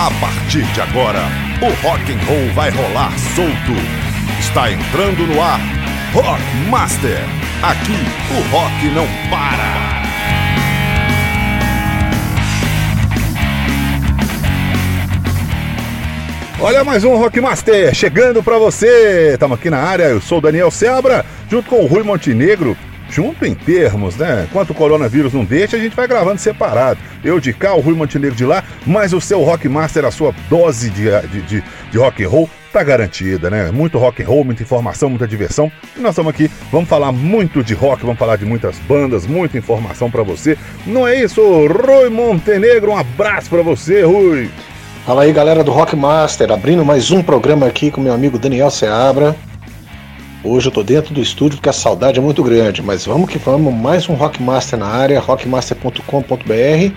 A 0.00 0.10
partir 0.12 0.64
de 0.72 0.80
agora, 0.80 1.20
o 1.60 1.86
rock 1.86 2.10
and 2.10 2.24
roll 2.24 2.54
vai 2.54 2.70
rolar 2.70 3.12
solto. 3.18 3.78
Está 4.38 4.72
entrando 4.72 5.26
no 5.26 5.42
ar, 5.42 5.60
Rock 6.14 6.42
Master. 6.70 7.18
Aqui 7.62 7.98
o 8.30 8.50
rock 8.50 8.88
não 8.94 9.06
para. 9.28 10.00
Olha 16.62 16.82
mais 16.82 17.04
um 17.04 17.16
Rock 17.16 17.38
Master 17.38 17.94
chegando 17.94 18.42
para 18.42 18.56
você. 18.56 19.32
Estamos 19.34 19.58
aqui 19.58 19.68
na 19.68 19.80
área. 19.80 20.04
Eu 20.04 20.22
sou 20.22 20.38
o 20.38 20.40
Daniel 20.40 20.70
Sebra, 20.70 21.26
junto 21.50 21.68
com 21.68 21.84
o 21.84 21.86
Rui 21.86 22.02
Montenegro 22.02 22.74
junto 23.10 23.44
em 23.44 23.54
termos, 23.54 24.16
né? 24.16 24.46
Enquanto 24.48 24.70
o 24.70 24.74
coronavírus 24.74 25.34
não 25.34 25.44
deixa, 25.44 25.76
a 25.76 25.80
gente 25.80 25.96
vai 25.96 26.06
gravando 26.06 26.38
separado. 26.38 27.00
Eu 27.24 27.40
de 27.40 27.52
cá, 27.52 27.74
o 27.74 27.80
Rui 27.80 27.94
Montenegro 27.94 28.36
de 28.36 28.46
lá, 28.46 28.64
mas 28.86 29.12
o 29.12 29.20
seu 29.20 29.42
Rockmaster, 29.42 30.04
a 30.04 30.10
sua 30.10 30.34
dose 30.48 30.90
de, 30.90 31.10
de, 31.28 31.42
de, 31.42 31.64
de 31.90 31.98
rock 31.98 32.24
and 32.24 32.28
roll, 32.28 32.50
tá 32.72 32.82
garantida, 32.82 33.50
né? 33.50 33.70
Muito 33.70 33.98
rock 33.98 34.22
and 34.22 34.26
roll, 34.26 34.44
muita 34.44 34.62
informação, 34.62 35.10
muita 35.10 35.26
diversão. 35.26 35.70
E 35.96 36.00
nós 36.00 36.12
estamos 36.12 36.30
aqui, 36.30 36.50
vamos 36.70 36.88
falar 36.88 37.12
muito 37.12 37.62
de 37.62 37.74
rock, 37.74 38.02
vamos 38.02 38.18
falar 38.18 38.36
de 38.36 38.44
muitas 38.44 38.78
bandas, 38.78 39.26
muita 39.26 39.58
informação 39.58 40.10
para 40.10 40.22
você. 40.22 40.56
Não 40.86 41.06
é 41.06 41.20
isso, 41.20 41.42
Rui 41.42 42.08
Montenegro? 42.08 42.92
Um 42.92 42.96
abraço 42.96 43.50
para 43.50 43.62
você, 43.62 44.02
Rui. 44.02 44.48
Fala 45.04 45.22
aí, 45.22 45.32
galera 45.32 45.64
do 45.64 45.72
Rockmaster, 45.72 46.52
abrindo 46.52 46.84
mais 46.84 47.10
um 47.10 47.22
programa 47.22 47.66
aqui 47.66 47.90
com 47.90 48.00
meu 48.00 48.12
amigo 48.12 48.38
Daniel 48.38 48.70
Seabra. 48.70 49.34
Hoje 50.42 50.68
eu 50.68 50.72
tô 50.72 50.82
dentro 50.82 51.12
do 51.12 51.20
estúdio 51.20 51.58
porque 51.58 51.68
a 51.68 51.72
saudade 51.72 52.18
é 52.18 52.22
muito 52.22 52.42
grande, 52.42 52.80
mas 52.80 53.04
vamos 53.04 53.28
que 53.28 53.36
vamos, 53.36 53.74
mais 53.74 54.08
um 54.08 54.14
Rockmaster 54.14 54.78
na 54.78 54.86
área, 54.86 55.20
rockmaster.com.br. 55.20 56.94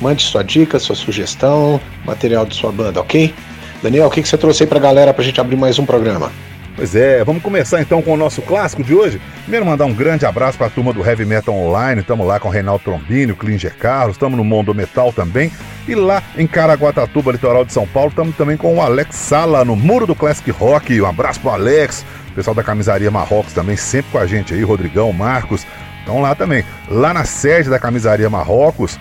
Mande 0.00 0.22
sua 0.22 0.42
dica, 0.42 0.78
sua 0.78 0.96
sugestão, 0.96 1.78
material 2.06 2.46
de 2.46 2.54
sua 2.54 2.72
banda, 2.72 2.98
ok? 2.98 3.34
Daniel, 3.82 4.06
o 4.06 4.10
que, 4.10 4.22
que 4.22 4.28
você 4.28 4.38
trouxe 4.38 4.62
aí 4.62 4.66
pra 4.66 4.78
galera 4.78 5.12
pra 5.12 5.22
gente 5.22 5.38
abrir 5.38 5.56
mais 5.56 5.78
um 5.78 5.84
programa? 5.84 6.32
Pois 6.74 6.94
é, 6.94 7.22
vamos 7.24 7.42
começar 7.42 7.82
então 7.82 8.00
com 8.00 8.14
o 8.14 8.16
nosso 8.16 8.40
clássico 8.40 8.82
de 8.82 8.94
hoje. 8.94 9.20
Primeiro 9.42 9.66
mandar 9.66 9.84
um 9.84 9.92
grande 9.92 10.24
abraço 10.24 10.56
para 10.56 10.68
a 10.68 10.70
turma 10.70 10.92
do 10.92 11.04
Heavy 11.04 11.26
Metal 11.26 11.54
Online, 11.54 12.00
estamos 12.00 12.26
lá 12.26 12.40
com 12.40 12.48
o 12.48 12.50
Reinaldo 12.50 12.84
Trombini, 12.84 13.32
o 13.32 13.36
Klinger 13.36 13.76
Carlos, 13.76 14.14
estamos 14.14 14.38
no 14.38 14.44
Mondo 14.44 14.74
Metal 14.74 15.12
também. 15.12 15.52
E 15.86 15.94
lá 15.94 16.22
em 16.36 16.46
Caraguatatuba, 16.46 17.32
litoral 17.32 17.64
de 17.64 17.72
São 17.72 17.86
Paulo, 17.86 18.10
estamos 18.10 18.36
também 18.36 18.56
com 18.56 18.76
o 18.76 18.80
Alex 18.80 19.16
Sala 19.16 19.64
no 19.64 19.74
Muro 19.74 20.06
do 20.06 20.14
Classic 20.14 20.50
Rock. 20.52 21.00
Um 21.00 21.06
abraço 21.06 21.40
pro 21.40 21.50
Alex, 21.50 22.04
pessoal 22.38 22.54
da 22.54 22.62
camisaria 22.62 23.10
Marrocos 23.10 23.52
também, 23.52 23.76
sempre 23.76 24.12
com 24.12 24.18
a 24.18 24.24
gente 24.24 24.54
aí, 24.54 24.62
Rodrigão, 24.62 25.12
Marcos. 25.12 25.66
Estão 25.98 26.20
lá 26.20 26.36
também. 26.36 26.64
Lá 26.88 27.12
na 27.12 27.24
sede 27.24 27.68
da 27.68 27.80
camisaria 27.80 28.30
Marrocos, 28.30 28.96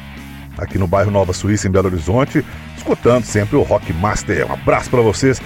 aqui 0.58 0.80
no 0.80 0.88
bairro 0.88 1.12
Nova 1.12 1.34
Suíça, 1.34 1.68
em 1.68 1.72
Belo 1.72 1.86
Horizonte, 1.86 2.44
escutando 2.76 3.26
sempre 3.26 3.56
o 3.56 3.62
Rock 3.62 3.94
Master. 3.94 4.48
Um 4.50 4.54
abraço 4.54 4.90
para 4.90 5.02
vocês. 5.02 5.40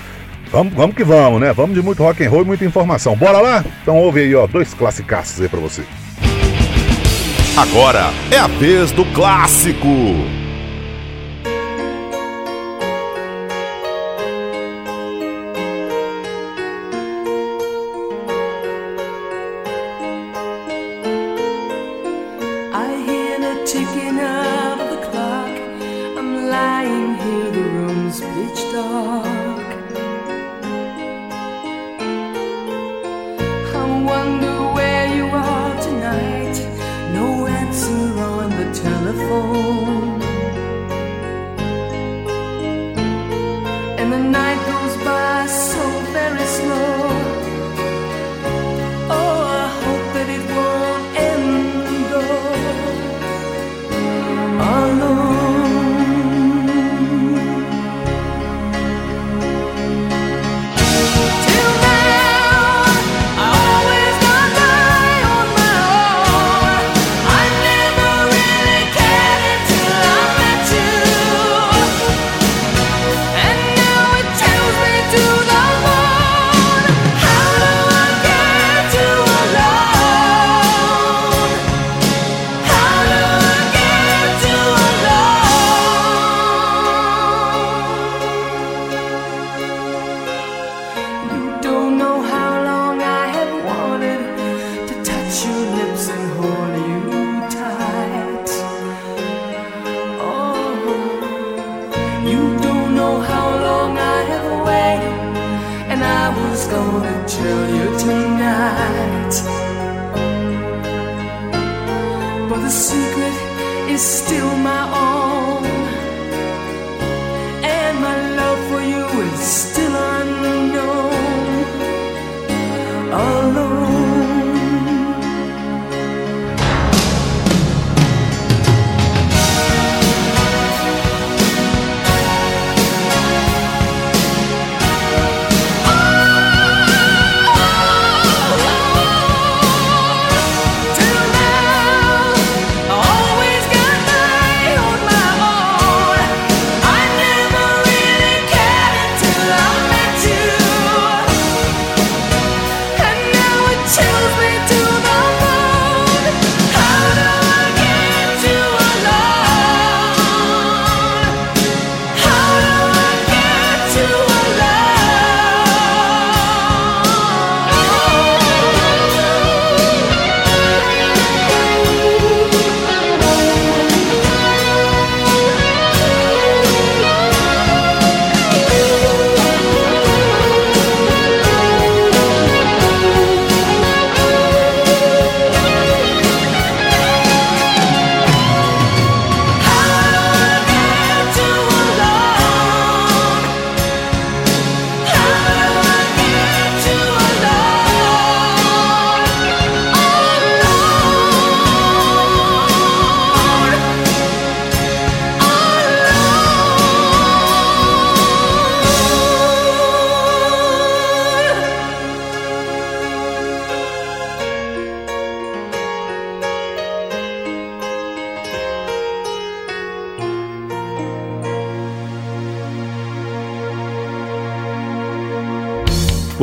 Vamos, 0.50 0.73
vamos 0.73 0.95
que 0.95 1.03
vamos, 1.03 1.42
né? 1.42 1.52
Vamos 1.52 1.75
de 1.75 1.81
muito 1.81 2.02
rock 2.02 2.23
and 2.23 2.30
roll 2.30 2.44
e 2.44 2.45
muita 2.45 2.64
informação. 2.64 3.14
Bora 3.14 3.39
lá? 3.39 3.66
Então 3.81 3.98
ouve 3.98 4.22
aí, 4.22 4.33
ó, 4.36 4.48
dois 4.48 4.73
classicaços 4.73 5.42
aí 5.42 5.50
para 5.50 5.59
você. 5.59 5.83
Agora 7.58 8.09
é 8.31 8.38
a 8.38 8.48
vez 8.48 8.92
do 8.94 9.03
clássico. 9.14 10.41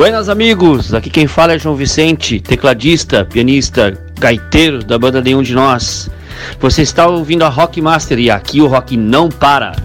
Buenas 0.09 0.27
amigos, 0.27 0.91
aqui 0.91 1.07
quem 1.07 1.27
fala 1.27 1.53
é 1.53 1.59
João 1.59 1.75
Vicente, 1.75 2.39
tecladista, 2.39 3.23
pianista, 3.23 3.95
gaiteiro 4.19 4.83
da 4.83 4.97
banda 4.97 5.21
Nenhum 5.21 5.43
de 5.43 5.53
Nós. 5.53 6.09
Você 6.59 6.81
está 6.81 7.05
ouvindo 7.05 7.45
a 7.45 7.47
Rock 7.47 7.79
Master 7.79 8.17
e 8.17 8.31
aqui 8.31 8.59
o 8.59 8.65
rock 8.65 8.97
não 8.97 9.29
para. 9.29 9.75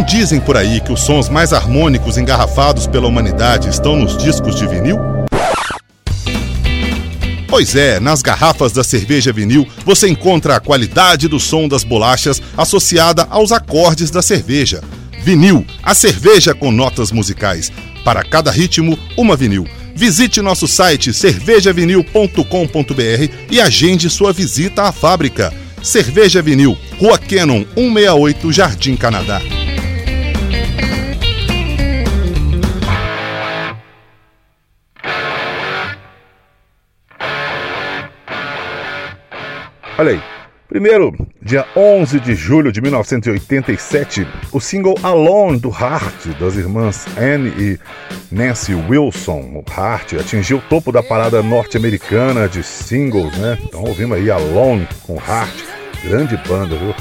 Não 0.00 0.06
dizem 0.06 0.40
por 0.40 0.56
aí 0.56 0.80
que 0.80 0.90
os 0.90 1.02
sons 1.02 1.28
mais 1.28 1.52
harmônicos 1.52 2.16
engarrafados 2.16 2.86
pela 2.86 3.06
humanidade 3.06 3.68
estão 3.68 3.96
nos 3.96 4.16
discos 4.16 4.56
de 4.56 4.66
vinil? 4.66 4.96
Pois 7.46 7.76
é, 7.76 8.00
nas 8.00 8.22
garrafas 8.22 8.72
da 8.72 8.82
cerveja 8.82 9.30
vinil 9.30 9.68
você 9.84 10.08
encontra 10.08 10.56
a 10.56 10.60
qualidade 10.60 11.28
do 11.28 11.38
som 11.38 11.68
das 11.68 11.84
bolachas 11.84 12.40
associada 12.56 13.26
aos 13.28 13.52
acordes 13.52 14.10
da 14.10 14.22
cerveja. 14.22 14.82
Vinil, 15.22 15.66
a 15.82 15.94
cerveja 15.94 16.54
com 16.54 16.72
notas 16.72 17.12
musicais. 17.12 17.70
Para 18.02 18.24
cada 18.24 18.50
ritmo, 18.50 18.98
uma 19.18 19.36
vinil. 19.36 19.68
Visite 19.94 20.40
nosso 20.40 20.66
site 20.66 21.12
cervejavinil.com.br 21.12 23.34
e 23.50 23.60
agende 23.60 24.08
sua 24.08 24.32
visita 24.32 24.84
à 24.84 24.92
fábrica. 24.92 25.52
Cerveja 25.82 26.40
Vinil, 26.40 26.74
Rua 26.98 27.18
Cannon 27.18 27.66
168, 27.74 28.50
Jardim 28.50 28.96
Canadá. 28.96 29.42
Olha 40.00 40.12
aí. 40.12 40.22
Primeiro, 40.66 41.12
dia 41.42 41.66
11 41.76 42.20
de 42.20 42.34
julho 42.34 42.72
de 42.72 42.80
1987, 42.80 44.26
o 44.50 44.58
single 44.58 44.94
Alone 45.02 45.58
do 45.58 45.68
Heart, 45.68 46.38
das 46.40 46.56
irmãs 46.56 47.06
Anne 47.18 47.50
e 47.50 47.78
Nancy 48.34 48.74
Wilson, 48.74 49.40
o 49.62 49.64
Heart, 49.70 50.14
atingiu 50.14 50.56
o 50.56 50.62
topo 50.70 50.90
da 50.90 51.02
parada 51.02 51.42
norte-americana 51.42 52.48
de 52.48 52.62
singles, 52.62 53.36
né? 53.36 53.58
Então 53.62 53.84
ouvimos 53.84 54.16
aí 54.16 54.30
Alone 54.30 54.88
com 55.02 55.16
Heart, 55.16 55.64
grande 56.02 56.34
banda, 56.48 56.74
viu? 56.76 56.94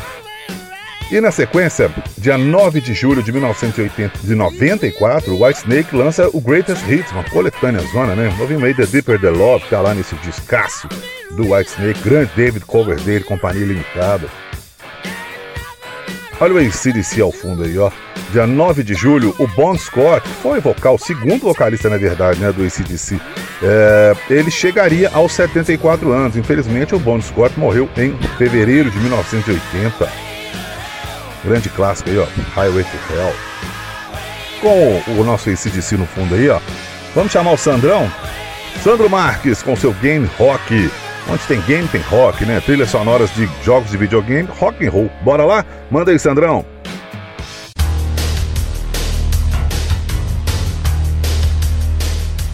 E 1.12 1.20
na 1.20 1.32
sequência, 1.32 1.89
dia 2.20 2.38
9 2.38 2.80
de 2.82 2.94
julho 2.94 3.24
de 3.24 3.32
1994, 3.32 5.34
o 5.34 5.44
Whitesnake 5.44 5.96
lança 5.96 6.30
o 6.32 6.39
Greatest 6.39 6.88
Hits, 6.88 7.12
uma 7.12 7.24
coletânea 7.24 7.82
zona, 7.92 8.13
né? 8.13 8.32
Ouvimos 8.39 8.63
aí 8.63 8.75
The 8.75 8.86
Deeper 8.86 9.20
the 9.20 9.32
Love, 9.32 9.66
tá 9.72 9.82
lá 9.82 9.96
nesse 9.96 10.13
descasso 10.18 10.88
do 11.32 11.51
Whitesnake, 11.51 12.00
grande 12.01 12.30
David 12.36 12.63
Coverdale, 12.63 13.24
Companhia 13.24 13.66
Limitada. 13.66 14.28
Olha 16.39 16.54
o 16.54 16.60
ACDC 16.60 17.22
ao 17.22 17.32
fundo 17.32 17.63
aí, 17.63 17.75
ó. 17.80 17.89
Dia 18.32 18.46
9 18.46 18.84
de 18.84 18.94
julho, 18.94 19.34
o 19.39 19.48
Bon 19.48 19.75
Scott, 19.75 20.30
foi 20.44 20.60
vocal, 20.60 20.94
o 20.94 21.00
segundo 21.00 21.42
vocalista, 21.42 21.89
na 21.89 21.98
verdade, 21.98 22.39
né, 22.39 22.51
do 22.51 22.63
ACDC, 22.63 23.20
é, 23.63 24.16
ele 24.30 24.51
chegaria 24.51 25.10
aos 25.12 25.34
74 25.34 26.12
anos. 26.12 26.38
Infelizmente, 26.38 26.94
o 26.94 27.00
Bon 27.00 27.20
Scott 27.20 27.60
morreu 27.60 27.89
em 27.98 28.16
fevereiro 28.38 28.92
de 28.92 29.00
1980. 29.00 30.30
Grande 31.43 31.69
clássico 31.69 32.10
aí, 32.10 32.17
ó. 32.17 32.27
Highway 32.55 32.84
to 32.84 33.13
Hell. 33.13 33.34
Com 34.62 35.19
o, 35.19 35.24
nosso 35.24 35.50
ACDC 35.50 35.98
no 35.98 36.05
fundo 36.05 36.36
aí, 36.36 36.50
ó. 36.50 36.60
Vamos 37.15 37.31
chamar 37.31 37.51
o 37.51 37.58
Sandrão? 37.58 38.12
Sandro 38.84 39.10
Marques 39.10 39.63
com 39.63 39.75
seu 39.75 39.93
Game 39.93 40.29
Rock. 40.38 40.89
Onde 41.31 41.43
tem 41.43 41.62
game, 41.62 41.88
tem 41.88 42.01
rock, 42.01 42.43
né? 42.43 42.60
Trilhas 42.60 42.89
sonoras 42.89 43.34
de 43.36 43.48
jogos 43.63 43.91
de 43.91 43.98
videogame, 43.98 44.50
rock 44.60 44.86
and 44.86 44.89
roll. 44.89 45.12
Bora 45.22 45.46
lá? 45.46 45.63
Manda 45.91 46.12
aí, 46.12 46.17
Sandrão. 46.17 46.65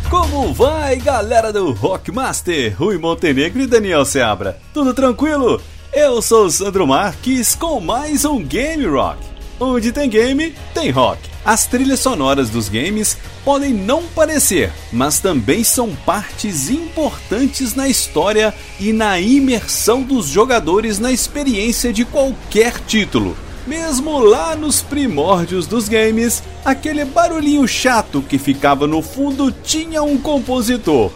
Como 0.10 0.54
vai, 0.54 0.98
galera 0.98 1.54
do 1.54 1.72
Rockmaster? 1.72 2.76
Rui 2.78 2.98
Montenegro 2.98 3.62
e 3.62 3.68
Daniel 3.68 4.04
Seabra. 4.04 4.58
Tudo 4.74 4.94
tranquilo? 4.94 5.62
Eu 5.98 6.22
sou 6.22 6.48
o 6.48 6.52
Sandro 6.52 6.86
Marques 6.86 7.56
com 7.56 7.80
mais 7.80 8.26
um 8.26 8.44
Game 8.44 8.86
Rock. 8.86 9.18
Onde 9.58 9.94
tem 9.94 10.10
game, 10.10 10.54
tem 10.74 10.90
rock. 10.90 11.22
As 11.46 11.68
trilhas 11.68 12.02
sonoras 12.02 12.50
dos 12.50 12.68
games 12.68 13.18
podem 13.46 13.74
não 13.74 14.04
parecer, 14.04 14.74
mas 14.92 15.22
também 15.22 15.64
são 15.64 15.96
partes 16.06 16.70
importantes 16.70 17.76
na 17.76 17.88
história 17.88 18.54
e 18.78 18.92
na 18.92 19.22
imersão 19.22 20.04
dos 20.04 20.28
jogadores 20.28 21.00
na 21.00 21.14
experiência 21.14 21.94
de 21.94 22.04
qualquer 22.04 22.78
título. 22.82 23.38
Mesmo 23.66 24.20
lá 24.20 24.54
nos 24.54 24.82
primórdios 24.82 25.66
dos 25.66 25.88
games, 25.88 26.44
aquele 26.66 27.06
barulhinho 27.06 27.66
chato 27.66 28.22
que 28.22 28.38
ficava 28.38 28.86
no 28.86 29.02
fundo 29.02 29.50
tinha 29.50 30.04
um 30.04 30.18
compositor. 30.18 31.14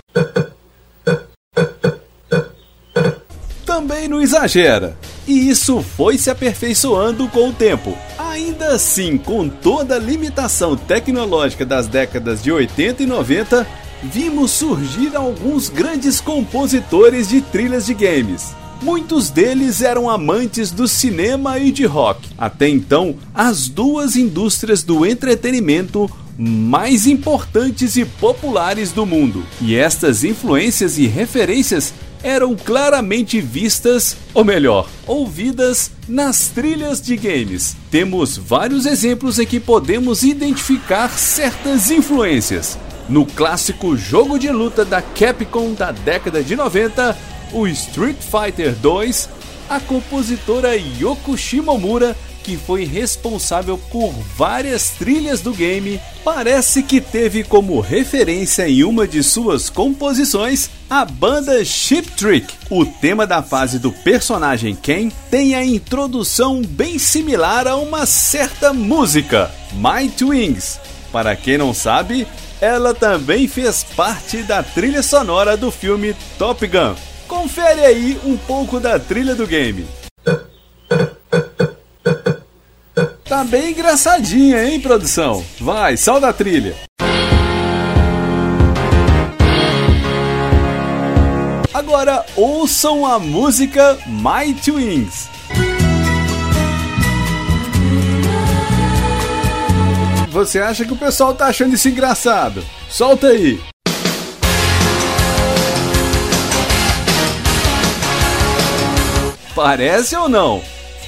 Também 3.79 4.09
não 4.09 4.21
exagera. 4.21 4.97
E 5.25 5.49
isso 5.49 5.81
foi 5.81 6.17
se 6.17 6.29
aperfeiçoando 6.29 7.29
com 7.29 7.47
o 7.47 7.53
tempo. 7.53 7.97
Ainda 8.17 8.73
assim, 8.75 9.17
com 9.17 9.47
toda 9.47 9.95
a 9.95 9.99
limitação 9.99 10.75
tecnológica 10.75 11.65
das 11.65 11.87
décadas 11.87 12.43
de 12.43 12.51
80 12.51 13.03
e 13.03 13.05
90, 13.05 13.65
vimos 14.03 14.51
surgir 14.51 15.15
alguns 15.15 15.69
grandes 15.69 16.19
compositores 16.19 17.29
de 17.29 17.39
trilhas 17.39 17.85
de 17.85 17.93
games. 17.93 18.53
Muitos 18.81 19.29
deles 19.29 19.81
eram 19.81 20.09
amantes 20.09 20.71
do 20.71 20.85
cinema 20.85 21.57
e 21.57 21.71
de 21.71 21.85
rock. 21.85 22.27
Até 22.37 22.67
então, 22.67 23.15
as 23.33 23.69
duas 23.69 24.17
indústrias 24.17 24.83
do 24.83 25.05
entretenimento 25.05 26.09
mais 26.37 27.05
importantes 27.05 27.97
e 27.97 28.05
populares 28.05 28.93
do 28.93 29.05
mundo. 29.05 29.43
E 29.61 29.75
estas 29.75 30.23
influências 30.23 30.97
e 30.97 31.05
referências 31.05 31.93
eram 32.23 32.55
claramente 32.55 33.39
vistas, 33.39 34.15
ou 34.33 34.43
melhor, 34.43 34.89
ouvidas 35.07 35.91
nas 36.07 36.47
trilhas 36.47 37.01
de 37.01 37.15
games. 37.15 37.75
Temos 37.89 38.37
vários 38.37 38.85
exemplos 38.85 39.39
em 39.39 39.45
que 39.45 39.59
podemos 39.59 40.23
identificar 40.23 41.09
certas 41.09 41.89
influências. 41.91 42.77
No 43.07 43.25
clássico 43.25 43.97
jogo 43.97 44.37
de 44.37 44.49
luta 44.49 44.85
da 44.85 45.01
Capcom 45.01 45.73
da 45.73 45.91
década 45.91 46.43
de 46.43 46.55
90, 46.55 47.17
o 47.51 47.67
Street 47.67 48.17
Fighter 48.19 48.75
2, 48.75 49.29
a 49.69 49.79
compositora 49.79 50.75
Yoko 50.75 51.37
Shimomura 51.37 52.15
que 52.43 52.57
foi 52.57 52.85
responsável 52.85 53.77
por 53.91 54.11
várias 54.35 54.89
trilhas 54.91 55.41
do 55.41 55.53
game, 55.53 55.99
parece 56.23 56.83
que 56.83 56.99
teve 56.99 57.43
como 57.43 57.79
referência 57.79 58.67
em 58.67 58.83
uma 58.83 59.07
de 59.07 59.23
suas 59.23 59.69
composições 59.69 60.69
a 60.89 61.05
banda 61.05 61.63
Ship 61.63 62.03
Trick. 62.11 62.53
O 62.69 62.85
tema 62.85 63.27
da 63.27 63.43
fase 63.43 63.77
do 63.77 63.91
personagem 63.91 64.75
Ken 64.75 65.09
tem 65.29 65.53
a 65.55 65.63
introdução 65.63 66.61
bem 66.61 66.97
similar 66.97 67.67
a 67.67 67.75
uma 67.75 68.05
certa 68.05 68.73
música, 68.73 69.51
My 69.73 70.09
Twins. 70.09 70.79
Para 71.11 71.35
quem 71.35 71.57
não 71.57 71.73
sabe, 71.73 72.27
ela 72.61 72.93
também 72.93 73.47
fez 73.47 73.83
parte 73.95 74.43
da 74.43 74.63
trilha 74.63 75.03
sonora 75.03 75.55
do 75.55 75.71
filme 75.71 76.15
Top 76.37 76.65
Gun. 76.65 76.95
Confere 77.27 77.81
aí 77.81 78.19
um 78.25 78.35
pouco 78.35 78.79
da 78.79 78.97
trilha 78.97 79.35
do 79.35 79.45
game. 79.45 79.85
Tá 83.39 83.45
bem 83.45 83.71
engraçadinha, 83.71 84.65
hein, 84.65 84.81
produção? 84.81 85.45
Vai, 85.61 85.95
salda 85.95 86.27
a 86.27 86.33
trilha. 86.33 86.75
Agora 91.73 92.25
ouçam 92.35 93.05
a 93.05 93.17
música 93.17 93.97
My 94.05 94.53
Twins. 94.53 95.29
Você 100.31 100.59
acha 100.59 100.83
que 100.83 100.91
o 100.91 100.97
pessoal 100.97 101.33
tá 101.33 101.45
achando 101.45 101.75
isso 101.75 101.87
engraçado? 101.87 102.61
Solta 102.89 103.27
aí. 103.27 103.57
Parece 109.55 110.17
ou 110.17 110.27
não? 110.27 110.61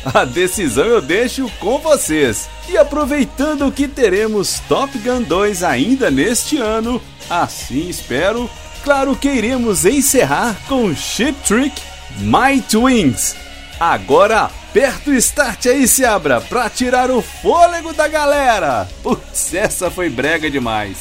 A 0.13 0.25
decisão 0.25 0.85
eu 0.85 1.01
deixo 1.01 1.49
com 1.59 1.77
vocês. 1.77 2.49
E 2.67 2.77
aproveitando 2.77 3.71
que 3.71 3.87
teremos 3.87 4.59
Top 4.67 4.97
Gun 4.97 5.21
2 5.21 5.63
ainda 5.63 6.09
neste 6.09 6.57
ano, 6.57 7.01
assim 7.29 7.89
espero, 7.89 8.49
claro 8.83 9.15
que 9.15 9.29
iremos 9.29 9.85
encerrar 9.85 10.55
com 10.67 10.93
Ship 10.95 11.33
Trick 11.45 11.81
My 12.19 12.61
Twins. 12.61 13.35
Agora 13.79 14.43
aperta 14.43 15.09
o 15.09 15.13
start 15.15 15.65
aí, 15.65 15.87
Seabra, 15.87 16.39
pra 16.39 16.69
tirar 16.69 17.09
o 17.11 17.21
fôlego 17.21 17.93
da 17.93 18.07
galera. 18.07 18.87
Putz, 19.03 19.53
essa 19.53 19.89
foi 19.91 20.09
brega 20.09 20.49
demais. 20.49 20.97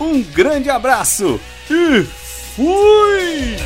Um 0.00 0.22
grande 0.22 0.70
abraço 0.70 1.40
e 1.70 2.04
fui! 2.54 3.56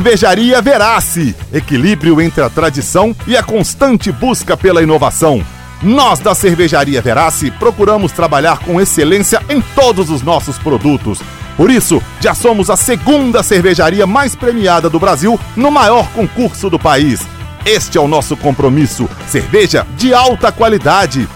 Cervejaria 0.00 0.62
Verace, 0.62 1.36
equilíbrio 1.52 2.22
entre 2.22 2.42
a 2.42 2.48
tradição 2.48 3.14
e 3.26 3.36
a 3.36 3.42
constante 3.42 4.10
busca 4.10 4.56
pela 4.56 4.82
inovação. 4.82 5.44
Nós 5.82 6.18
da 6.18 6.34
Cervejaria 6.34 7.02
Verace 7.02 7.50
procuramos 7.50 8.10
trabalhar 8.10 8.60
com 8.60 8.80
excelência 8.80 9.42
em 9.46 9.60
todos 9.60 10.08
os 10.08 10.22
nossos 10.22 10.56
produtos. 10.56 11.20
Por 11.54 11.70
isso, 11.70 12.02
já 12.18 12.34
somos 12.34 12.70
a 12.70 12.76
segunda 12.76 13.42
cervejaria 13.42 14.06
mais 14.06 14.34
premiada 14.34 14.88
do 14.88 14.98
Brasil 14.98 15.38
no 15.54 15.70
maior 15.70 16.08
concurso 16.12 16.70
do 16.70 16.78
país. 16.78 17.20
Este 17.66 17.98
é 17.98 18.00
o 18.00 18.08
nosso 18.08 18.38
compromisso: 18.38 19.06
cerveja 19.28 19.86
de 19.98 20.14
alta 20.14 20.50
qualidade. 20.50 21.28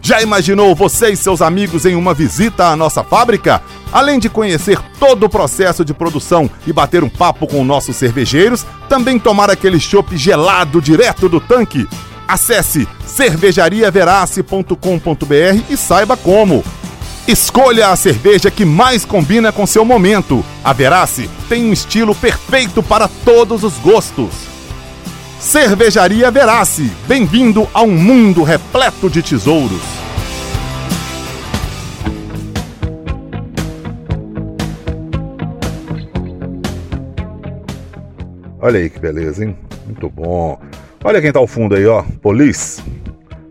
Já 0.00 0.22
imaginou 0.22 0.74
você 0.74 1.10
e 1.10 1.16
seus 1.18 1.42
amigos 1.42 1.84
em 1.84 1.94
uma 1.96 2.14
visita 2.14 2.68
à 2.68 2.76
nossa 2.76 3.04
fábrica? 3.04 3.62
Além 3.92 4.18
de 4.18 4.30
conhecer 4.30 4.80
todo 4.98 5.26
o 5.26 5.28
processo 5.28 5.84
de 5.84 5.92
produção 5.92 6.50
e 6.66 6.72
bater 6.72 7.04
um 7.04 7.10
papo 7.10 7.46
com 7.46 7.62
nossos 7.62 7.94
cervejeiros, 7.94 8.64
também 8.88 9.18
tomar 9.18 9.50
aquele 9.50 9.78
chopp 9.78 10.16
gelado 10.16 10.80
direto 10.80 11.28
do 11.28 11.38
tanque. 11.38 11.86
Acesse 12.26 12.88
cervejariaverace.com.br 13.06 15.62
e 15.68 15.76
saiba 15.76 16.16
como. 16.16 16.64
Escolha 17.28 17.90
a 17.90 17.96
cerveja 17.96 18.50
que 18.50 18.64
mais 18.64 19.04
combina 19.04 19.52
com 19.52 19.66
seu 19.66 19.84
momento. 19.84 20.42
A 20.64 20.72
Verace 20.72 21.28
tem 21.48 21.66
um 21.66 21.72
estilo 21.72 22.14
perfeito 22.14 22.82
para 22.82 23.06
todos 23.06 23.62
os 23.62 23.74
gostos. 23.74 24.30
Cervejaria 25.38 26.30
Verace, 26.30 26.90
bem-vindo 27.06 27.68
a 27.74 27.82
um 27.82 27.92
mundo 27.92 28.42
repleto 28.42 29.10
de 29.10 29.22
tesouros. 29.22 30.01
Olha 38.62 38.78
aí 38.78 38.88
que 38.88 39.00
beleza, 39.00 39.44
hein? 39.44 39.56
Muito 39.84 40.08
bom. 40.08 40.56
Olha 41.02 41.20
quem 41.20 41.32
tá 41.32 41.40
ao 41.40 41.48
fundo 41.48 41.74
aí, 41.74 41.84
ó. 41.84 42.04
Police. 42.22 42.80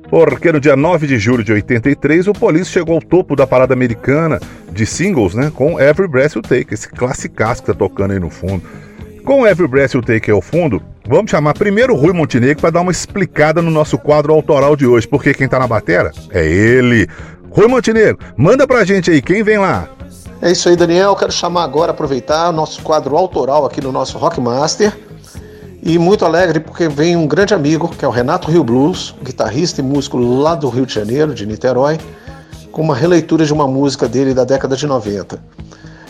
Porque 0.09 0.53
no 0.53 0.59
dia 0.59 0.77
9 0.77 1.05
de 1.05 1.19
julho 1.19 1.43
de 1.43 1.51
83, 1.51 2.27
o 2.27 2.33
Police 2.33 2.71
chegou 2.71 2.95
ao 2.95 3.01
topo 3.01 3.35
da 3.35 3.45
parada 3.45 3.73
americana 3.73 4.39
de 4.71 4.85
singles, 4.85 5.35
né? 5.35 5.51
Com 5.53 5.77
Every 5.79 6.07
Breath 6.07 6.35
You 6.35 6.41
Take, 6.41 6.73
esse 6.73 6.87
classicaço 6.89 7.61
que 7.61 7.67
tá 7.67 7.73
tocando 7.73 8.11
aí 8.11 8.19
no 8.19 8.29
fundo. 8.29 8.63
Com 9.25 9.45
Every 9.45 9.67
Breath 9.67 9.93
You 9.95 10.01
Take 10.01 10.31
ao 10.31 10.41
fundo, 10.41 10.81
vamos 11.05 11.29
chamar 11.29 11.55
primeiro 11.55 11.93
o 11.93 11.97
Rui 11.97 12.13
Montenegro 12.13 12.61
para 12.61 12.71
dar 12.71 12.81
uma 12.81 12.91
explicada 12.91 13.61
no 13.61 13.69
nosso 13.69 13.97
quadro 13.97 14.33
autoral 14.33 14.77
de 14.77 14.87
hoje, 14.87 15.07
porque 15.07 15.33
quem 15.33 15.47
tá 15.47 15.59
na 15.59 15.67
batera 15.67 16.11
é 16.31 16.45
ele. 16.45 17.05
Rui 17.49 17.67
Montenegro, 17.67 18.17
manda 18.37 18.65
pra 18.65 18.85
gente 18.85 19.11
aí, 19.11 19.21
quem 19.21 19.43
vem 19.43 19.57
lá? 19.57 19.89
É 20.41 20.51
isso 20.51 20.67
aí, 20.67 20.75
Daniel. 20.75 21.15
Quero 21.15 21.31
chamar 21.31 21.63
agora, 21.63 21.91
aproveitar 21.91 22.49
o 22.49 22.51
nosso 22.51 22.81
quadro 22.81 23.15
autoral 23.15 23.63
aqui 23.63 23.79
no 23.79 23.91
nosso 23.91 24.17
Rockmaster. 24.17 24.91
E 25.83 25.99
muito 25.99 26.25
alegre 26.25 26.59
porque 26.59 26.87
vem 26.87 27.15
um 27.15 27.27
grande 27.27 27.53
amigo, 27.53 27.87
que 27.87 28.03
é 28.03 28.07
o 28.07 28.11
Renato 28.11 28.49
Rio 28.49 28.63
Blues, 28.63 29.13
guitarrista 29.21 29.81
e 29.81 29.83
músico 29.83 30.17
lá 30.17 30.55
do 30.55 30.67
Rio 30.67 30.85
de 30.85 30.93
Janeiro, 30.93 31.35
de 31.35 31.45
Niterói, 31.45 31.99
com 32.71 32.81
uma 32.81 32.95
releitura 32.95 33.45
de 33.45 33.53
uma 33.53 33.67
música 33.67 34.07
dele 34.07 34.33
da 34.33 34.43
década 34.43 34.75
de 34.75 34.87
90. 34.87 35.39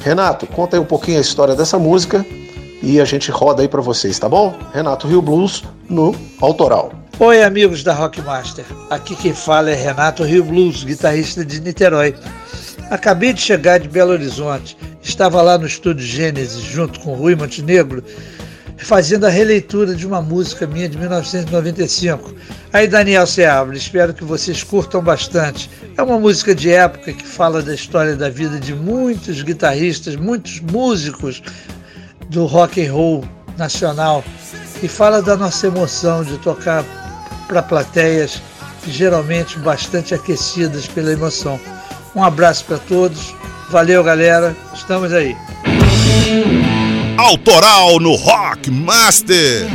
Renato, 0.01 0.47
conta 0.47 0.77
aí 0.77 0.81
um 0.81 0.85
pouquinho 0.85 1.17
a 1.17 1.21
história 1.21 1.55
dessa 1.55 1.77
música 1.77 2.25
e 2.81 3.01
a 3.01 3.05
gente 3.05 3.31
roda 3.31 3.61
aí 3.61 3.67
para 3.67 3.81
vocês, 3.81 4.17
tá 4.17 4.29
bom? 4.29 4.55
Renato 4.73 5.07
Rio 5.07 5.21
Blues 5.21 5.63
no 5.89 6.15
autoral. 6.41 6.91
Oi, 7.19 7.43
amigos 7.43 7.83
da 7.83 7.93
Rockmaster. 7.93 8.65
Aqui 8.89 9.15
quem 9.15 9.33
fala 9.33 9.71
é 9.71 9.75
Renato 9.75 10.23
Rio 10.23 10.43
Blues, 10.43 10.83
guitarrista 10.83 11.45
de 11.45 11.59
Niterói. 11.61 12.15
Acabei 12.91 13.31
de 13.31 13.39
chegar 13.39 13.79
de 13.79 13.87
Belo 13.87 14.11
Horizonte. 14.11 14.77
Estava 15.01 15.41
lá 15.41 15.57
no 15.57 15.65
estúdio 15.65 16.05
Gênesis, 16.05 16.61
junto 16.61 16.99
com 16.99 17.15
Rui 17.15 17.37
Montenegro, 17.37 18.03
fazendo 18.79 19.25
a 19.25 19.29
releitura 19.29 19.95
de 19.95 20.05
uma 20.05 20.21
música 20.21 20.67
minha 20.67 20.89
de 20.89 20.97
1995. 20.97 22.35
Aí, 22.73 22.89
Daniel 22.89 23.25
Seabra, 23.25 23.77
espero 23.77 24.13
que 24.13 24.25
vocês 24.25 24.61
curtam 24.61 25.01
bastante. 25.01 25.69
É 25.97 26.03
uma 26.03 26.19
música 26.19 26.53
de 26.53 26.69
época 26.69 27.13
que 27.13 27.25
fala 27.25 27.61
da 27.61 27.73
história 27.73 28.13
da 28.13 28.29
vida 28.29 28.59
de 28.59 28.75
muitos 28.75 29.41
guitarristas, 29.41 30.17
muitos 30.17 30.59
músicos 30.59 31.41
do 32.27 32.45
rock 32.45 32.85
and 32.85 32.91
roll 32.91 33.23
nacional 33.57 34.21
e 34.83 34.89
fala 34.89 35.21
da 35.21 35.37
nossa 35.37 35.65
emoção 35.65 36.25
de 36.25 36.37
tocar 36.39 36.83
para 37.47 37.63
plateias 37.63 38.41
geralmente 38.85 39.57
bastante 39.59 40.13
aquecidas 40.13 40.87
pela 40.87 41.13
emoção. 41.13 41.57
Um 42.15 42.23
abraço 42.23 42.65
para 42.65 42.77
todos. 42.77 43.33
Valeu, 43.69 44.03
galera. 44.03 44.55
Estamos 44.73 45.13
aí. 45.13 45.35
Autoral 47.17 47.99
no 47.99 48.15
Rock 48.15 48.69
Master. 48.69 49.67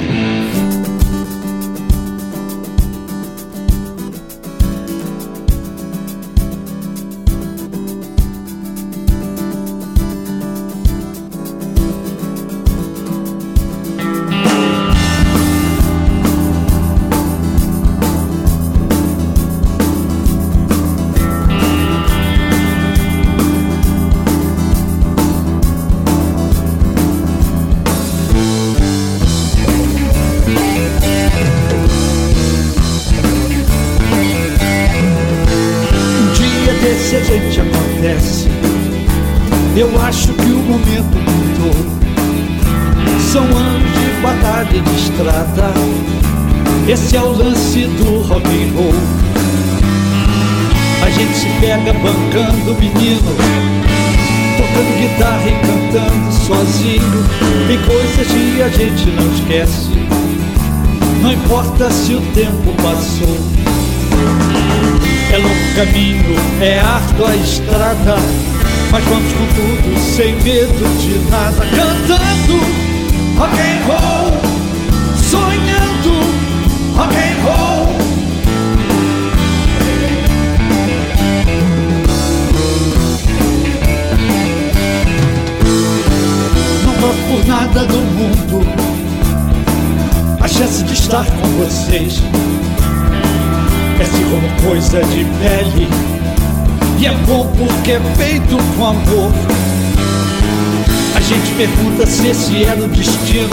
Tempo 62.36 62.70
passou. 62.82 63.38
É 65.32 65.38
longo 65.38 65.74
caminho, 65.74 66.36
é 66.60 66.78
árdua 66.78 67.30
a 67.30 67.36
estrada, 67.36 68.16
mas 68.92 69.04
vamos 69.04 69.32
com 69.32 69.46
tudo, 69.54 69.98
sem 69.98 70.34
medo 70.42 70.84
de 71.00 71.30
nada, 71.30 71.64
cantando 71.64 72.60
rock 73.38 73.58
and 73.58 73.80
roll, 73.86 74.32
sonhando 75.16 76.12
rock 76.94 77.16
and 77.16 77.36
roll. 77.42 77.96
Não 86.84 86.94
troco 86.96 87.18
por 87.30 87.46
nada 87.46 87.84
do 87.86 87.96
mundo 87.96 88.15
a 90.46 90.48
chance 90.48 90.84
de 90.84 90.92
estar 90.92 91.26
com 91.26 91.48
vocês. 91.58 92.22
É 93.98 94.04
se 94.04 94.22
como 94.30 94.68
coisa 94.68 95.00
de 95.02 95.24
pele 95.24 95.88
e 97.00 97.06
é 97.06 97.12
bom 97.26 97.52
porque 97.58 97.90
é 97.90 98.00
feito 98.16 98.56
com 98.76 98.86
amor. 98.86 99.32
A 101.16 101.20
gente 101.20 101.52
pergunta 101.56 102.06
se 102.06 102.28
esse 102.28 102.62
era 102.62 102.80
o 102.80 102.86
destino 102.86 103.48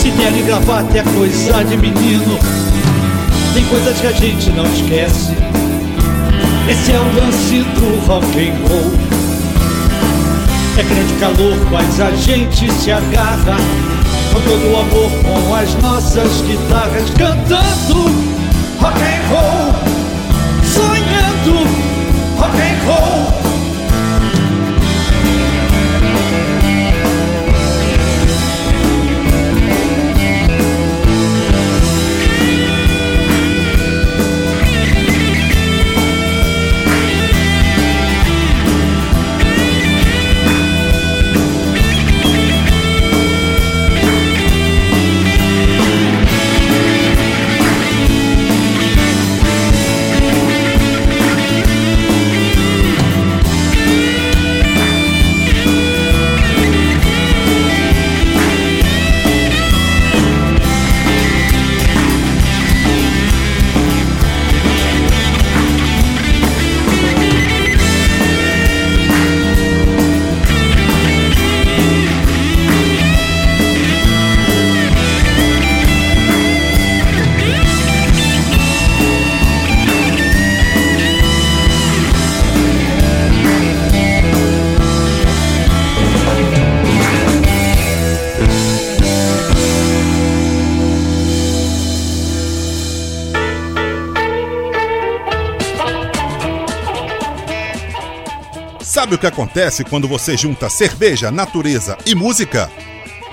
Chinelo 0.00 0.38
e 0.38 0.42
gravata 0.42 0.96
é 0.96 1.02
coisa 1.02 1.64
de 1.64 1.76
menino 1.76 2.38
Tem 3.52 3.64
coisas 3.64 4.00
que 4.00 4.06
a 4.06 4.12
gente 4.12 4.50
não 4.50 4.66
esquece 4.66 5.32
Esse 6.68 6.92
é 6.92 7.00
o 7.00 7.14
lance 7.16 7.64
do 7.74 8.06
rock 8.06 8.48
and 8.48 8.68
roll 8.68 9.13
É 10.76 10.82
grande 10.82 11.14
calor, 11.20 11.56
mas 11.70 12.00
a 12.00 12.10
gente 12.10 12.68
se 12.72 12.90
agarra 12.90 13.56
Com 14.32 14.40
todo 14.40 14.72
o 14.72 14.80
amor, 14.80 15.10
com 15.22 15.54
as 15.54 15.72
nossas 15.76 16.40
guitarras 16.42 17.10
Cantando 17.10 18.10
rock 18.80 19.00
and 19.00 19.22
roll 19.30 19.72
Sonhando 20.64 21.68
rock 22.36 22.56
and 22.56 22.86
roll 22.86 23.53
Sabe 99.14 99.26
o 99.26 99.30
que 99.30 99.40
acontece 99.40 99.84
quando 99.84 100.08
você 100.08 100.36
junta 100.36 100.68
cerveja, 100.68 101.30
natureza 101.30 101.96
e 102.04 102.16
música? 102.16 102.68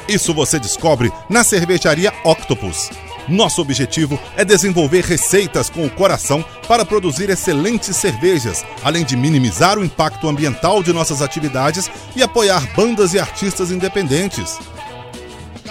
Isso 0.07 0.31
você 0.31 0.59
descobre 0.59 1.11
na 1.27 1.43
cervejaria 1.43 2.13
Octopus. 2.23 2.91
Nosso 3.27 3.63
objetivo 3.63 4.19
é 4.37 4.45
desenvolver 4.45 5.03
receitas 5.03 5.71
com 5.71 5.83
o 5.83 5.89
coração 5.89 6.45
para 6.67 6.85
produzir 6.85 7.31
excelentes 7.31 7.95
cervejas, 7.95 8.63
além 8.83 9.03
de 9.03 9.17
minimizar 9.17 9.79
o 9.79 9.83
impacto 9.83 10.29
ambiental 10.29 10.83
de 10.83 10.93
nossas 10.93 11.19
atividades 11.19 11.89
e 12.15 12.21
apoiar 12.21 12.61
bandas 12.75 13.15
e 13.15 13.19
artistas 13.19 13.71
independentes. 13.71 14.59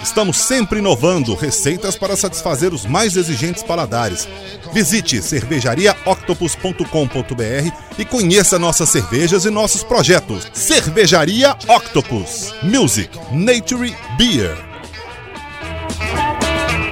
Estamos 0.03 0.37
sempre 0.37 0.79
inovando 0.79 1.35
receitas 1.35 1.95
para 1.95 2.15
satisfazer 2.15 2.73
os 2.73 2.85
mais 2.85 3.15
exigentes 3.15 3.61
paladares. 3.63 4.27
Visite 4.73 5.21
cervejariaoctopus.com.br 5.21 7.71
e 7.97 8.05
conheça 8.05 8.57
nossas 8.57 8.87
cervejas 8.89 9.45
e 9.45 9.49
nossos 9.49 9.83
projetos. 9.83 10.49
Cervejaria 10.53 11.55
Octopus. 11.67 12.53
Music, 12.63 13.09
Nature, 13.31 13.93
Beer. 14.17 14.57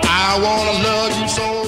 I 0.04 0.39
wanna 0.39 0.74
love 0.84 1.19
you 1.19 1.30
so 1.30 1.60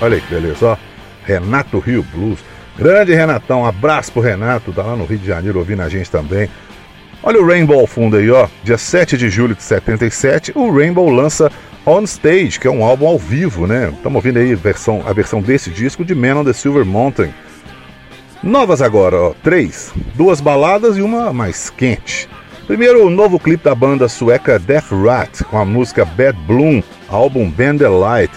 Olha 0.00 0.16
aí 0.16 0.20
que 0.20 0.34
beleza, 0.34 0.66
ó. 0.66 0.76
Renato 1.24 1.78
Rio 1.78 2.02
Blues. 2.02 2.40
Grande 2.76 3.14
Renatão, 3.14 3.62
um 3.62 3.66
abraço 3.66 4.10
pro 4.10 4.20
Renato, 4.20 4.72
tá 4.72 4.82
lá 4.82 4.96
no 4.96 5.04
Rio 5.04 5.18
de 5.18 5.26
Janeiro 5.26 5.58
ouvindo 5.58 5.82
a 5.82 5.88
gente 5.88 6.10
também. 6.10 6.48
Olha 7.22 7.40
o 7.40 7.46
Rainbow 7.46 7.78
ao 7.78 7.86
fundo 7.86 8.16
aí, 8.16 8.28
ó. 8.30 8.48
Dia 8.62 8.76
7 8.76 9.16
de 9.16 9.30
julho 9.30 9.54
de 9.54 9.62
77, 9.62 10.52
o 10.54 10.70
Rainbow 10.76 11.08
lança 11.08 11.50
On 11.86 12.02
Stage, 12.02 12.58
que 12.58 12.66
é 12.66 12.70
um 12.70 12.84
álbum 12.84 13.06
ao 13.06 13.18
vivo, 13.18 13.66
né? 13.66 13.90
Estamos 13.94 14.16
ouvindo 14.16 14.38
aí 14.38 14.52
a 14.52 14.56
versão, 14.56 15.02
a 15.06 15.12
versão 15.12 15.40
desse 15.40 15.70
disco 15.70 16.04
de 16.04 16.14
Man 16.14 16.40
on 16.40 16.44
the 16.44 16.52
Silver 16.52 16.84
Mountain. 16.84 17.32
Novas 18.42 18.82
agora, 18.82 19.16
ó, 19.16 19.34
três. 19.42 19.92
Duas 20.14 20.40
baladas 20.40 20.98
e 20.98 21.02
uma 21.02 21.32
mais 21.32 21.70
quente. 21.70 22.28
Primeiro, 22.66 23.06
o 23.06 23.10
novo 23.10 23.38
clipe 23.38 23.64
da 23.64 23.74
banda 23.74 24.08
sueca 24.08 24.58
Death 24.58 24.90
Rat, 24.90 25.42
com 25.44 25.58
a 25.58 25.64
música 25.64 26.04
Bad 26.04 26.38
Bloom, 26.46 26.82
álbum 27.08 27.48
Band 27.48 27.78
the 27.78 27.88
Light. 27.88 28.32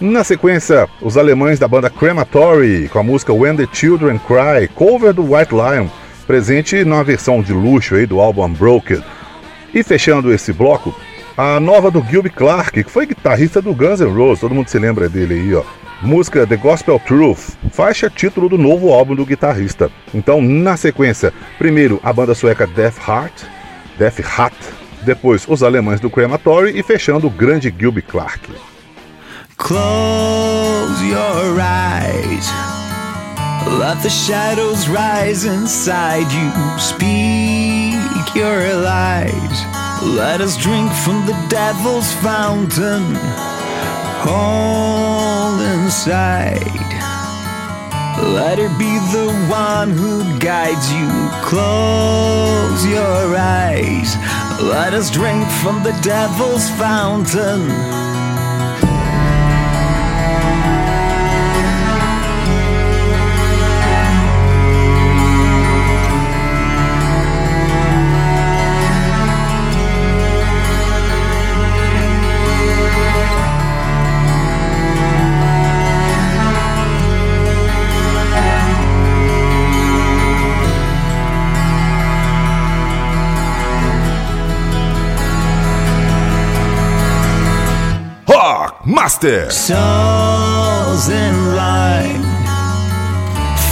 Na 0.00 0.22
sequência, 0.22 0.88
os 1.02 1.16
alemães 1.16 1.58
da 1.58 1.66
banda 1.66 1.90
Crematory, 1.90 2.88
com 2.88 3.00
a 3.00 3.02
música 3.02 3.32
When 3.32 3.56
the 3.56 3.66
Children 3.72 4.20
Cry, 4.20 4.68
cover 4.72 5.12
do 5.12 5.34
White 5.34 5.52
Lion, 5.52 5.88
presente 6.24 6.84
na 6.84 7.02
versão 7.02 7.42
de 7.42 7.52
luxo 7.52 7.96
aí 7.96 8.06
do 8.06 8.20
álbum 8.20 8.44
Unbroken. 8.44 9.02
E 9.74 9.82
fechando 9.82 10.32
esse 10.32 10.52
bloco, 10.52 10.94
a 11.36 11.58
nova 11.58 11.90
do 11.90 12.00
Gilby 12.00 12.30
Clarke, 12.30 12.84
que 12.84 12.90
foi 12.90 13.06
guitarrista 13.06 13.60
do 13.60 13.74
Guns 13.74 13.98
N' 13.98 14.14
Roses, 14.14 14.38
todo 14.38 14.54
mundo 14.54 14.68
se 14.68 14.78
lembra 14.78 15.08
dele 15.08 15.34
aí, 15.34 15.54
ó. 15.56 15.64
Música 16.00 16.46
The 16.46 16.56
Gospel 16.56 17.00
Truth, 17.00 17.56
faixa 17.72 18.08
título 18.08 18.48
do 18.48 18.56
novo 18.56 18.92
álbum 18.92 19.16
do 19.16 19.26
guitarrista. 19.26 19.90
Então, 20.14 20.40
na 20.40 20.76
sequência, 20.76 21.32
primeiro 21.58 21.98
a 22.04 22.12
banda 22.12 22.36
sueca 22.36 22.68
Death 22.68 22.98
Heart, 22.98 23.42
Death 23.98 24.20
Hat, 24.38 24.54
depois 25.02 25.44
os 25.48 25.64
alemães 25.64 25.98
do 25.98 26.08
Crematory 26.08 26.78
e 26.78 26.84
fechando 26.84 27.26
o 27.26 27.30
grande 27.30 27.74
Gilby 27.76 28.02
Clarke. 28.02 28.52
Close 29.58 31.02
your 31.02 31.60
eyes. 31.60 32.48
Let 33.66 34.02
the 34.02 34.08
shadows 34.08 34.88
rise 34.88 35.44
inside 35.44 36.32
you. 36.32 36.78
Speak 36.78 38.34
your 38.34 38.72
lies. 38.76 39.58
Let 40.02 40.40
us 40.40 40.56
drink 40.56 40.90
from 41.04 41.26
the 41.26 41.36
devil's 41.50 42.10
fountain. 42.14 43.16
All 44.26 45.60
inside. 45.60 46.62
Let 48.22 48.58
her 48.58 48.70
be 48.78 48.94
the 49.12 49.32
one 49.50 49.90
who 49.90 50.38
guides 50.38 50.92
you. 50.92 51.10
Close 51.42 52.86
your 52.86 53.36
eyes. 53.36 54.16
Let 54.62 54.94
us 54.94 55.10
drink 55.10 55.46
from 55.62 55.82
the 55.82 55.98
devil's 56.02 56.70
fountain. 56.70 58.17
Master. 89.22 89.50
Souls 89.50 91.08
in 91.08 91.56
line. 91.56 92.22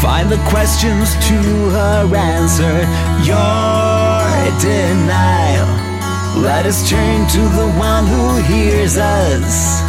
Find 0.03 0.29
the 0.29 0.43
questions 0.49 1.15
to 1.29 1.39
her 1.71 2.17
answer. 2.17 2.79
Your 3.23 4.61
denial. 4.61 5.69
Let 6.43 6.67
us 6.67 6.89
turn 6.91 7.29
to 7.29 7.39
the 7.39 7.69
one 7.79 8.07
who 8.07 8.43
hears 8.53 8.97
us 8.97 9.83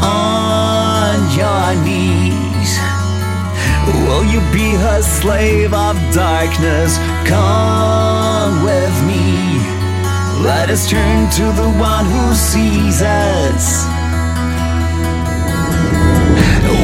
on 0.00 1.18
your 1.34 1.84
knees. 1.84 2.78
Will 4.06 4.24
you 4.24 4.40
be 4.52 4.76
her 4.76 5.02
slave 5.02 5.74
of 5.74 5.96
darkness? 6.14 6.98
Come 7.26 8.62
with 8.62 8.94
me. 9.04 9.58
Let 10.44 10.70
us 10.70 10.88
turn 10.88 11.30
to 11.30 11.44
the 11.60 11.70
one 11.80 12.04
who 12.04 12.34
sees 12.34 13.02
us 13.02 13.93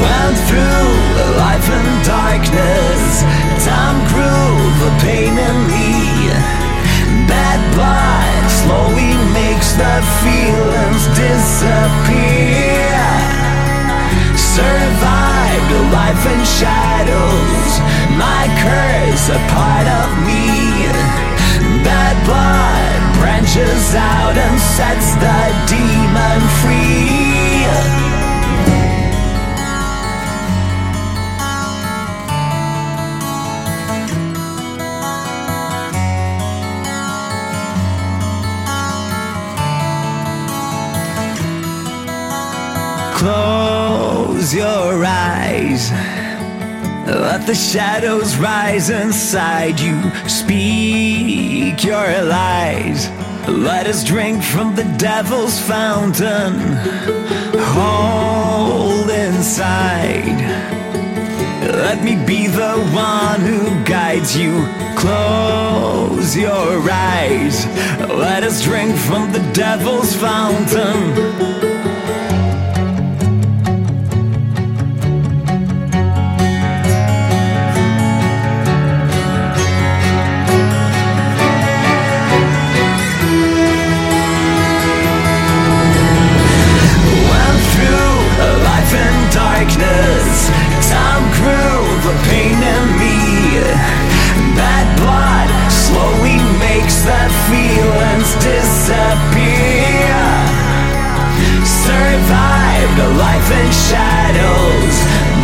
went 0.01 0.37
through 0.49 0.89
life 1.37 1.67
in 1.69 1.87
darkness. 2.03 3.23
Time 3.65 3.99
grew 4.09 4.53
the 4.81 4.91
pain 5.05 5.33
in 5.37 5.57
me. 5.69 6.33
Bad 7.29 7.61
blood 7.75 8.43
slowly 8.61 9.13
makes 9.37 9.73
the 9.77 9.95
feelings 10.23 11.03
disappear. 11.13 12.97
Survived 14.35 15.71
life 15.93 16.23
in 16.33 16.41
shadows. 16.59 17.71
My 18.17 18.43
curse 18.63 19.25
a 19.29 19.39
part 19.53 19.87
of 20.01 20.07
me. 20.27 20.89
Bad 21.85 22.17
blood 22.27 22.99
branches 23.19 23.95
out 23.95 24.35
and 24.37 24.57
sets 24.59 25.09
the 25.23 25.39
demon 25.69 26.41
free. 26.61 27.40
Close 44.51 44.63
your 44.65 45.05
eyes. 45.05 45.91
Let 47.07 47.47
the 47.47 47.55
shadows 47.55 48.35
rise 48.35 48.89
inside 48.89 49.79
you. 49.79 49.97
Speak 50.27 51.81
your 51.81 52.21
lies. 52.23 53.09
Let 53.47 53.87
us 53.87 54.03
drink 54.03 54.43
from 54.43 54.75
the 54.75 54.83
devil's 54.97 55.57
fountain. 55.57 56.59
Hold 57.77 59.09
inside. 59.09 60.41
Let 61.71 62.03
me 62.03 62.17
be 62.25 62.47
the 62.47 62.75
one 62.93 63.39
who 63.39 63.85
guides 63.85 64.35
you. 64.35 64.67
Close 64.97 66.35
your 66.35 66.91
eyes. 66.91 67.65
Let 67.99 68.43
us 68.43 68.61
drink 68.61 68.97
from 68.97 69.31
the 69.31 69.49
devil's 69.53 70.13
fountain. 70.13 71.50
Time 89.77 91.23
grew 91.31 91.83
the 92.03 92.15
pain 92.27 92.59
in 92.59 92.83
me. 92.99 93.63
That 94.59 94.85
blood 94.99 95.47
slowly 95.71 96.35
makes 96.59 97.07
that 97.07 97.31
feelings 97.47 98.31
disappear. 98.43 100.19
Survived 101.63 102.97
a 102.99 103.09
life 103.15 103.47
in 103.47 103.67
shadows. 103.71 104.95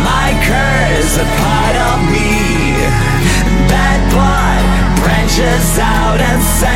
My 0.04 0.36
curse 0.44 1.16
a 1.16 1.26
part 1.40 1.76
of 1.88 1.96
me. 2.12 2.76
That 3.72 4.00
blood 4.12 4.64
branches 5.00 5.78
out 5.78 6.20
and. 6.20 6.67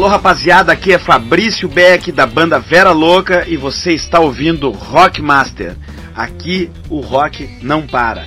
Alô 0.00 0.08
rapaziada, 0.08 0.72
aqui 0.72 0.94
é 0.94 0.98
Fabrício 0.98 1.68
Beck 1.68 2.10
da 2.10 2.26
banda 2.26 2.58
Vera 2.58 2.90
Louca 2.90 3.46
e 3.46 3.54
você 3.54 3.92
está 3.92 4.18
ouvindo 4.18 4.70
Rock 4.70 5.20
Master. 5.20 5.76
Aqui 6.16 6.70
o 6.88 7.00
rock 7.00 7.58
não 7.60 7.86
para. 7.86 8.24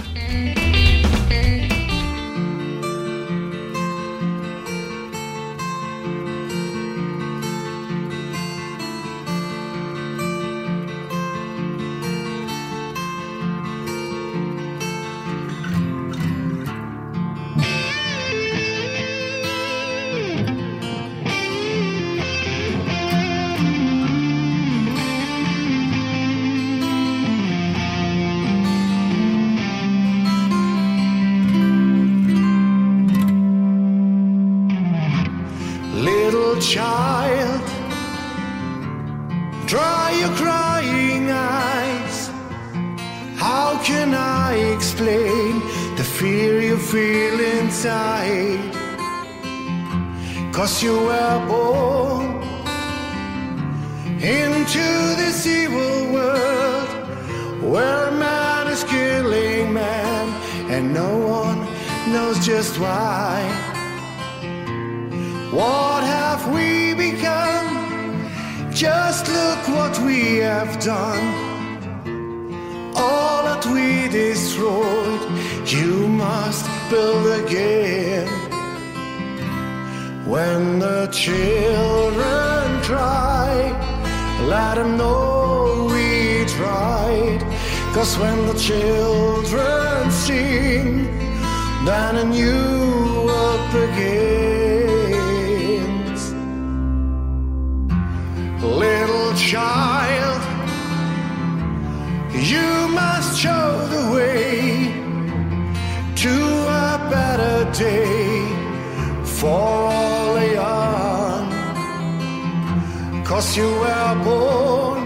Cause 50.73 50.81
you 50.81 50.97
were 51.05 51.45
born 51.47 52.41
into 54.23 54.85
this 55.21 55.45
evil 55.45 56.11
world 56.11 56.89
where 57.61 58.09
man 58.09 58.65
is 58.69 58.83
killing 58.85 59.71
man 59.71 60.25
and 60.71 60.91
no 60.91 61.11
one 61.39 61.59
knows 62.11 62.43
just 62.43 62.79
why. 62.79 63.37
What 65.51 66.03
have 66.03 66.51
we 66.51 66.95
become? 66.95 67.69
Just 68.73 69.27
look 69.27 69.61
what 69.77 69.95
we 69.99 70.37
have 70.37 70.79
done. 70.79 71.25
All 72.95 73.43
that 73.43 73.63
we 73.67 74.07
destroyed, 74.09 75.21
you 75.67 76.07
must 76.07 76.65
build 76.89 77.45
again. 77.45 78.02
When 80.33 80.79
the 80.79 81.05
children 81.11 82.81
cry, 82.81 83.53
let 84.47 84.75
them 84.79 84.97
know 84.97 85.89
we 85.91 86.43
tried. 86.45 87.41
Cause 87.93 88.17
when 88.17 88.47
the 88.47 88.55
children 88.55 90.09
sing, 90.09 91.05
then 91.85 92.15
a 92.15 92.23
new 92.23 93.25
world 93.27 93.61
begins. 93.77 95.03
Little 98.63 99.33
child, 99.35 100.41
you 102.33 102.87
must 103.01 103.39
show 103.39 103.87
the 103.95 104.03
way 104.15 104.95
to 106.23 106.35
a 106.85 106.97
better 107.11 107.71
day 107.71 108.41
for 109.23 109.59
all 109.91 110.12
young. 110.51 111.51
Cause 113.23 113.57
you 113.57 113.69
were 113.83 114.15
born 114.23 115.01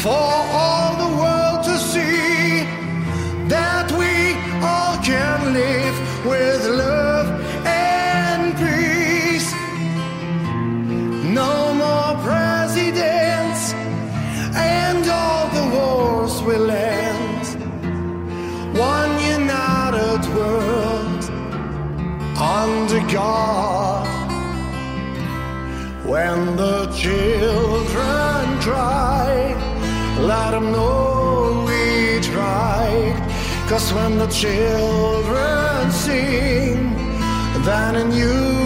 for 0.00 0.32
all 0.62 0.90
the 1.04 1.10
world 1.22 1.64
to 1.64 1.76
see 1.78 2.64
that 3.48 3.86
we 3.92 4.14
all 4.62 4.96
can 5.02 5.52
live 5.52 5.96
with 6.26 6.66
love 6.66 7.33
God. 23.24 24.06
When 26.12 26.38
the 26.62 26.78
children 27.02 28.42
cry, 28.66 29.30
let 30.32 30.50
them 30.54 30.66
know 30.72 31.64
we 31.68 31.84
tried. 32.32 33.16
Cause 33.68 33.86
when 33.96 34.12
the 34.22 34.30
children 34.42 35.90
sing, 36.04 36.78
then 37.68 37.92
a 38.02 38.04
new 38.18 38.63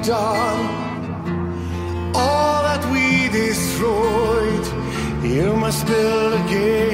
we 0.00 0.06
have 0.06 0.06
done. 0.06 2.12
All 2.14 2.62
that 2.62 2.84
we 2.92 3.28
destroyed, 3.28 4.66
you 5.22 5.56
must 5.56 5.86
build 5.86 6.32
again. 6.46 6.89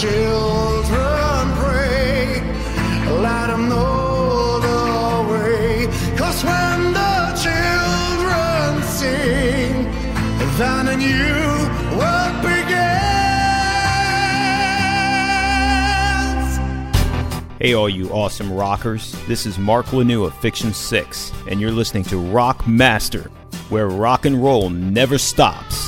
children 0.00 1.50
pray, 1.56 2.40
let 3.20 3.48
them 3.48 3.68
know 3.68 4.60
the 4.60 5.32
way. 5.32 5.88
Cause 6.16 6.44
when 6.44 6.92
the 6.92 7.34
children 7.42 8.82
sing, 8.84 9.90
then 10.56 10.86
a 10.86 10.96
new 10.96 11.98
world 11.98 12.42
begins. 12.42 12.78
Hey, 17.60 17.74
all 17.74 17.88
you 17.88 18.08
awesome 18.10 18.52
rockers. 18.52 19.16
This 19.26 19.46
is 19.46 19.58
Mark 19.58 19.86
Lanou 19.86 20.24
of 20.24 20.34
Fiction 20.34 20.72
6, 20.72 21.32
and 21.48 21.60
you're 21.60 21.72
listening 21.72 22.04
to 22.04 22.18
Rock 22.18 22.68
Master, 22.68 23.32
where 23.68 23.88
rock 23.88 24.26
and 24.26 24.40
roll 24.40 24.70
never 24.70 25.18
stops. 25.18 25.87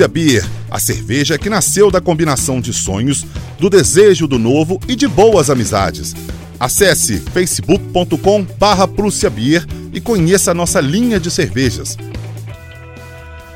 Prússia 0.00 0.08
Beer, 0.08 0.50
a 0.70 0.78
cerveja 0.78 1.36
que 1.36 1.50
nasceu 1.50 1.90
da 1.90 2.00
combinação 2.00 2.58
de 2.58 2.72
sonhos, 2.72 3.26
do 3.58 3.68
desejo 3.68 4.26
do 4.26 4.38
novo 4.38 4.80
e 4.88 4.96
de 4.96 5.06
boas 5.06 5.50
amizades. 5.50 6.14
Acesse 6.58 7.18
facebook.com 7.18 8.46
barra 8.58 8.88
e 9.92 10.00
conheça 10.00 10.52
a 10.52 10.54
nossa 10.54 10.80
linha 10.80 11.20
de 11.20 11.30
cervejas. 11.30 11.98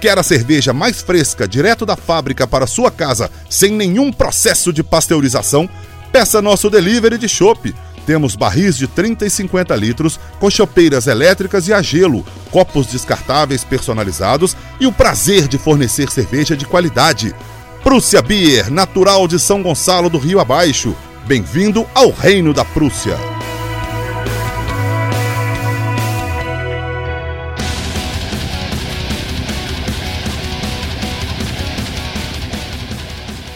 Quer 0.03 0.19
a 0.19 0.23
cerveja 0.23 0.75
mais 0.75 1.01
fresca 1.01 1.49
direto 1.49 1.87
da 1.87 1.97
fábrica 1.97 2.47
para 2.47 2.67
sua 2.67 2.91
casa, 2.91 3.31
sem 3.49 3.73
nenhum 3.73 4.13
processo 4.13 4.71
de 4.71 4.83
pasteurização? 4.83 5.67
Peça 6.13 6.43
nosso 6.43 6.69
delivery 6.69 7.17
de 7.17 7.29
chopp. 7.29 7.75
Temos 8.07 8.37
barris 8.37 8.77
de 8.77 8.87
30 8.87 9.27
e 9.27 9.31
50 9.31 9.75
litros, 9.77 10.21
com 10.39 10.51
chopeiras 10.51 11.07
elétricas 11.07 11.69
e 11.69 11.73
a 11.73 11.81
gelo, 11.81 12.25
copos 12.51 12.87
descartáveis 12.87 13.65
personalizados 13.65 14.57
e 14.79 14.87
o 14.87 14.93
prazer 14.93 15.49
de 15.49 15.57
fornecer 15.57 16.11
cerveja 16.11 16.57
de 16.57 16.67
qualidade. 16.67 17.35
Prússia 17.83 18.21
Beer, 18.23 18.71
natural 18.71 19.27
de 19.27 19.39
São 19.39 19.63
Gonçalo 19.63 20.09
do 20.11 20.19
Rio 20.19 20.41
Abaixo. 20.41 20.95
Bem-vindo 21.27 21.87
ao 21.95 22.11
Reino 22.11 22.53
da 22.53 22.65
Prússia. 22.65 23.17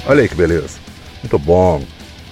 Olha 0.06 0.22
aí 0.22 0.28
que 0.28 0.34
beleza. 0.34 0.78
Muito 1.22 1.38
bom. 1.38 1.82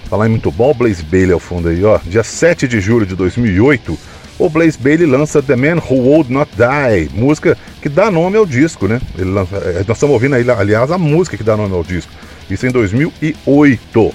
Falar 0.08 0.26
em 0.26 0.30
muito 0.30 0.52
bom, 0.52 0.72
Blaze 0.72 1.02
Bailey 1.02 1.32
ao 1.32 1.40
fundo 1.40 1.68
aí, 1.68 1.84
ó. 1.84 1.98
Dia 2.04 2.22
7 2.22 2.68
de 2.68 2.80
julho 2.80 3.04
de 3.04 3.16
2008, 3.16 3.98
o 4.38 4.48
Blaze 4.48 4.78
Bailey 4.78 5.06
lança 5.06 5.42
The 5.42 5.56
Man 5.56 5.76
Who 5.76 5.96
Would 5.96 6.32
Not 6.32 6.50
Die, 6.56 7.10
música 7.12 7.58
que 7.82 7.88
dá 7.88 8.10
nome 8.10 8.36
ao 8.36 8.46
disco, 8.46 8.86
né? 8.86 9.00
Lança, 9.18 9.56
é, 9.56 9.84
nós 9.86 9.96
estamos 9.96 10.14
ouvindo 10.14 10.36
aí, 10.36 10.48
aliás, 10.48 10.92
a 10.92 10.98
música 10.98 11.36
que 11.36 11.42
dá 11.42 11.56
nome 11.56 11.74
ao 11.74 11.82
disco. 11.82 12.12
Isso 12.48 12.66
em 12.66 12.70
2008. 12.70 14.14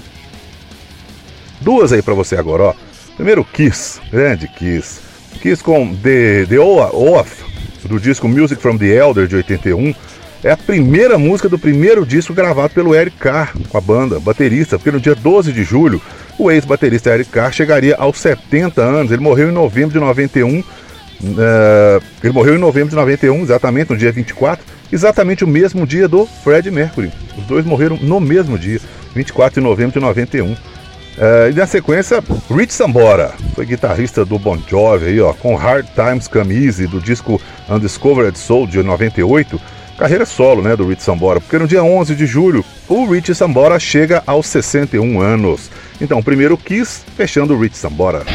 Duas 1.60 1.92
aí 1.92 2.02
pra 2.02 2.14
você 2.14 2.38
agora, 2.38 2.64
ó. 2.64 2.74
Primeiro, 3.16 3.44
Kiss, 3.44 4.00
grande 4.10 4.48
Kiss. 4.48 5.02
Kiss 5.42 5.62
com 5.62 5.94
The, 5.96 6.46
The 6.46 6.60
Oath, 6.60 7.44
do 7.84 8.00
disco 8.00 8.30
Music 8.30 8.62
from 8.62 8.78
the 8.78 8.88
Elder 8.88 9.28
de 9.28 9.36
81 9.36 9.94
é 10.44 10.52
a 10.52 10.58
primeira 10.58 11.18
música 11.18 11.48
do 11.48 11.60
primeiro 11.60 12.06
disco 12.06 12.34
gravado 12.34 12.74
pelo 12.74 12.96
Eric 12.96 13.18
Carr 13.18 13.54
com 13.70 13.78
a 13.78 13.82
banda, 13.82 14.20
baterista, 14.20 14.78
porque 14.78 14.92
no 14.92 15.00
dia 15.00 15.14
12 15.14 15.52
de 15.52 15.64
julho 15.64 16.02
o 16.38 16.50
ex-baterista 16.50 17.12
Eric 17.12 17.30
Carr 17.30 17.52
chegaria 17.52 17.96
aos 17.96 18.20
70 18.20 18.82
anos. 18.82 19.12
Ele 19.12 19.22
morreu 19.22 19.50
em 19.50 19.54
novembro 19.54 19.92
de 19.92 20.00
91. 20.00 20.60
Uh, 20.60 20.64
eh, 21.38 22.00
ele 22.24 22.34
morreu 22.34 22.56
em 22.56 22.58
novembro 22.58 22.90
de 22.90 22.96
91, 22.96 23.44
exatamente 23.44 23.92
no 23.92 23.98
dia 23.98 24.12
24, 24.12 24.66
exatamente 24.92 25.44
o 25.44 25.48
mesmo 25.48 25.86
dia 25.86 26.08
do 26.08 26.26
Fred 26.26 26.72
Mercury. 26.72 27.12
Os 27.38 27.46
dois 27.46 27.64
morreram 27.64 27.96
no 28.02 28.20
mesmo 28.20 28.58
dia, 28.58 28.80
24 29.14 29.62
de 29.62 29.68
novembro 29.68 29.94
de 29.94 30.00
91. 30.00 30.52
Uh, 30.52 30.58
eh, 31.20 31.50
e 31.52 31.54
na 31.54 31.68
sequência, 31.68 32.24
Rich 32.50 32.74
Sambora, 32.74 33.34
foi 33.54 33.68
guitarrista 33.68 34.26
do 34.26 34.40
Bon 34.40 34.58
Jovi 34.68 35.06
aí, 35.06 35.22
ó, 35.22 35.32
com 35.34 35.56
Hard 35.56 35.86
Times 35.94 36.28
Come 36.28 36.66
Easy, 36.66 36.88
do 36.88 37.00
disco 37.00 37.40
Undiscovered 37.70 38.36
Soul 38.36 38.66
de 38.66 38.82
98 38.82 39.62
carreira 40.02 40.26
solo 40.26 40.64
né, 40.64 40.76
do 40.76 40.88
Rich 40.88 41.04
Sambora, 41.04 41.40
porque 41.40 41.60
no 41.60 41.68
dia 41.68 41.84
11 41.84 42.16
de 42.16 42.26
julho 42.26 42.66
o 42.90 43.06
Rich 43.06 43.36
Sambora 43.36 43.78
chega 43.78 44.24
aos 44.26 44.48
61 44.48 45.22
anos. 45.22 45.70
Então, 46.02 46.24
primeiro 46.24 46.58
Kiss, 46.58 47.04
fechando 47.16 47.54
o 47.54 47.60
Rich 47.60 47.78
Sambora. 47.78 48.26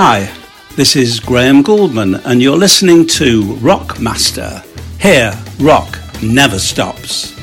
Hi, 0.00 0.32
this 0.76 0.94
is 0.94 1.18
Graham 1.18 1.62
Goldman, 1.62 2.14
and 2.24 2.40
you're 2.40 2.56
listening 2.56 3.04
to 3.18 3.42
Rockmaster. 3.54 4.64
Here, 5.00 5.36
rock 5.58 5.98
never 6.22 6.60
stops. 6.60 7.37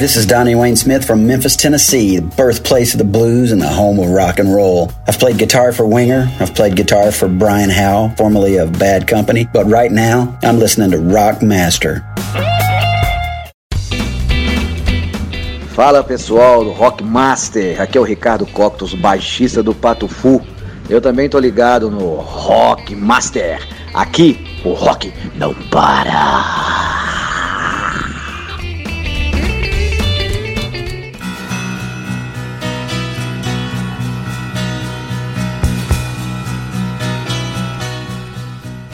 this 0.00 0.16
is 0.16 0.24
Donnie 0.24 0.54
Wayne 0.54 0.76
Smith 0.76 1.04
from 1.06 1.26
Memphis, 1.26 1.56
Tennessee, 1.56 2.16
the 2.16 2.22
birthplace 2.34 2.94
of 2.94 2.98
the 2.98 3.04
blues 3.04 3.52
and 3.52 3.60
the 3.60 3.68
home 3.68 3.98
of 3.98 4.08
rock 4.08 4.38
and 4.38 4.50
roll. 4.52 4.90
I've 5.06 5.18
played 5.18 5.36
guitar 5.36 5.72
for 5.72 5.84
Winger, 5.86 6.26
I've 6.40 6.54
played 6.54 6.74
guitar 6.74 7.12
for 7.12 7.28
Brian 7.28 7.68
Howe, 7.68 8.08
formerly 8.16 8.56
of 8.56 8.78
Bad 8.78 9.06
Company, 9.06 9.46
but 9.52 9.66
right 9.66 9.92
now 9.92 10.38
I'm 10.42 10.58
listening 10.58 10.90
to 10.92 10.98
Rock 10.98 11.42
Master. 11.42 12.02
Fala 15.74 16.02
pessoal 16.02 16.64
do 16.64 16.70
Rock 16.70 17.04
Master, 17.04 17.78
aqui 17.78 17.98
é 17.98 18.00
o 18.00 18.04
Ricardo 18.04 18.46
Coctus, 18.46 18.94
baixista 18.94 19.62
do 19.62 19.74
Pato 19.74 20.08
Fu. 20.08 20.40
Eu 20.88 21.02
também 21.02 21.28
tô 21.28 21.38
ligado 21.38 21.90
no 21.90 22.14
Rock 22.16 22.94
Master. 22.94 23.60
Aqui 23.92 24.60
o 24.64 24.72
rock 24.72 25.12
não 25.36 25.52
para. 25.70 26.69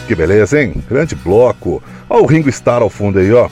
Que 0.06 0.14
beleza, 0.14 0.62
hein? 0.62 0.82
Grande 0.88 1.14
bloco. 1.16 1.82
Ó 2.08 2.20
o 2.20 2.26
Ringo 2.26 2.48
Starr 2.48 2.82
ao 2.82 2.90
fundo 2.90 3.18
aí, 3.18 3.32
ó. 3.32 3.48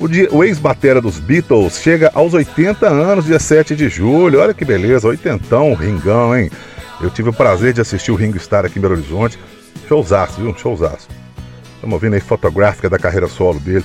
O, 0.00 0.36
o 0.36 0.44
ex-batera 0.44 1.00
dos 1.00 1.18
Beatles 1.18 1.80
chega 1.80 2.10
aos 2.14 2.32
80 2.32 2.88
anos, 2.88 3.26
dia 3.26 3.38
7 3.38 3.76
de 3.76 3.88
julho. 3.88 4.40
Olha 4.40 4.54
que 4.54 4.64
beleza, 4.64 5.08
oitentão, 5.08 5.74
Ringão, 5.74 6.36
hein? 6.36 6.50
Eu 7.00 7.10
tive 7.10 7.28
o 7.28 7.32
prazer 7.32 7.72
de 7.72 7.80
assistir 7.80 8.10
o 8.10 8.14
Ringo 8.14 8.38
Starr 8.38 8.64
aqui 8.64 8.78
em 8.78 8.82
Belo 8.82 8.94
Horizonte. 8.94 9.38
Showzaço, 9.86 10.40
viu? 10.40 10.56
Showzaço. 10.56 11.08
Estamos 11.74 11.94
ouvindo 11.94 12.14
aí 12.14 12.20
fotográfica 12.20 12.88
da 12.88 12.98
carreira 12.98 13.28
solo 13.28 13.60
dele. 13.60 13.84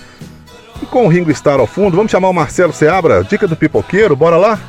E 0.81 0.85
com 0.85 1.05
o 1.05 1.09
Ringo 1.09 1.29
Starr 1.31 1.59
ao 1.59 1.67
fundo, 1.67 1.97
vamos 1.97 2.11
chamar 2.11 2.29
o 2.29 2.33
Marcelo 2.33 2.73
Seabra, 2.73 3.23
dica 3.23 3.47
do 3.47 3.55
pipoqueiro, 3.55 4.15
bora 4.15 4.37
lá? 4.37 4.59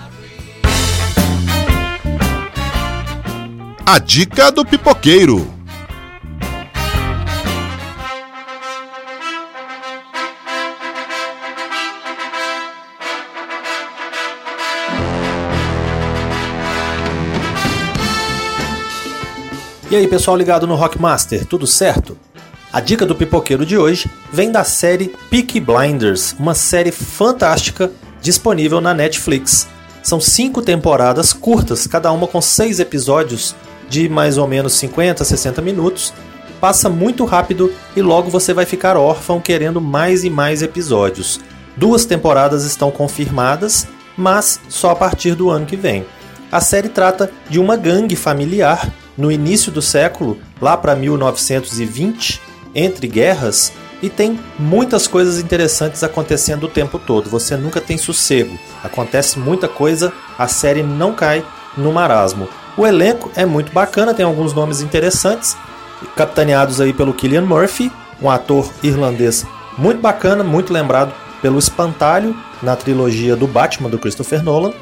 A 3.86 3.98
dica 3.98 4.50
do 4.50 4.64
pipoqueiro. 4.64 5.53
E 19.90 19.96
aí, 19.96 20.08
pessoal 20.08 20.34
ligado 20.34 20.66
no 20.66 20.74
Rockmaster, 20.76 21.44
tudo 21.44 21.66
certo? 21.66 22.16
A 22.72 22.80
dica 22.80 23.04
do 23.04 23.14
pipoqueiro 23.14 23.66
de 23.66 23.76
hoje 23.76 24.10
vem 24.32 24.50
da 24.50 24.64
série 24.64 25.14
Peaky 25.28 25.60
Blinders, 25.60 26.34
uma 26.38 26.54
série 26.54 26.90
fantástica 26.90 27.92
disponível 28.22 28.80
na 28.80 28.94
Netflix. 28.94 29.68
São 30.02 30.18
cinco 30.18 30.62
temporadas 30.62 31.34
curtas, 31.34 31.86
cada 31.86 32.10
uma 32.12 32.26
com 32.26 32.40
seis 32.40 32.80
episódios 32.80 33.54
de 33.88 34.08
mais 34.08 34.38
ou 34.38 34.48
menos 34.48 34.72
50 34.72 35.22
60 35.22 35.60
minutos. 35.60 36.14
Passa 36.60 36.88
muito 36.88 37.26
rápido 37.26 37.70
e 37.94 38.00
logo 38.00 38.30
você 38.30 38.54
vai 38.54 38.64
ficar 38.64 38.96
órfão 38.96 39.38
querendo 39.38 39.82
mais 39.82 40.24
e 40.24 40.30
mais 40.30 40.62
episódios. 40.62 41.38
Duas 41.76 42.06
temporadas 42.06 42.64
estão 42.64 42.90
confirmadas, 42.90 43.86
mas 44.16 44.58
só 44.66 44.90
a 44.90 44.96
partir 44.96 45.34
do 45.34 45.50
ano 45.50 45.66
que 45.66 45.76
vem. 45.76 46.06
A 46.50 46.60
série 46.60 46.88
trata 46.88 47.30
de 47.50 47.60
uma 47.60 47.76
gangue 47.76 48.16
familiar 48.16 48.90
no 49.16 49.30
início 49.30 49.70
do 49.70 49.80
século, 49.80 50.38
lá 50.60 50.76
para 50.76 50.96
1920, 50.96 52.40
entre 52.74 53.06
guerras, 53.06 53.72
e 54.02 54.10
tem 54.10 54.38
muitas 54.58 55.06
coisas 55.06 55.38
interessantes 55.38 56.02
acontecendo 56.02 56.64
o 56.64 56.68
tempo 56.68 56.98
todo. 56.98 57.30
Você 57.30 57.56
nunca 57.56 57.80
tem 57.80 57.96
sossego. 57.96 58.58
Acontece 58.82 59.38
muita 59.38 59.68
coisa, 59.68 60.12
a 60.38 60.46
série 60.46 60.82
não 60.82 61.14
cai 61.14 61.44
no 61.76 61.92
marasmo. 61.92 62.48
O 62.76 62.86
elenco 62.86 63.30
é 63.34 63.46
muito 63.46 63.72
bacana, 63.72 64.12
tem 64.12 64.24
alguns 64.24 64.52
nomes 64.52 64.80
interessantes, 64.80 65.56
capitaneados 66.16 66.80
aí 66.80 66.92
pelo 66.92 67.14
Killian 67.14 67.42
Murphy, 67.42 67.90
um 68.20 68.28
ator 68.28 68.70
irlandês 68.82 69.46
muito 69.78 70.00
bacana, 70.00 70.44
muito 70.44 70.72
lembrado 70.72 71.12
pelo 71.40 71.58
Espantalho 71.58 72.34
na 72.62 72.76
trilogia 72.76 73.36
do 73.36 73.46
Batman 73.46 73.90
do 73.90 73.98
Christopher 73.98 74.42
Nolan. 74.42 74.72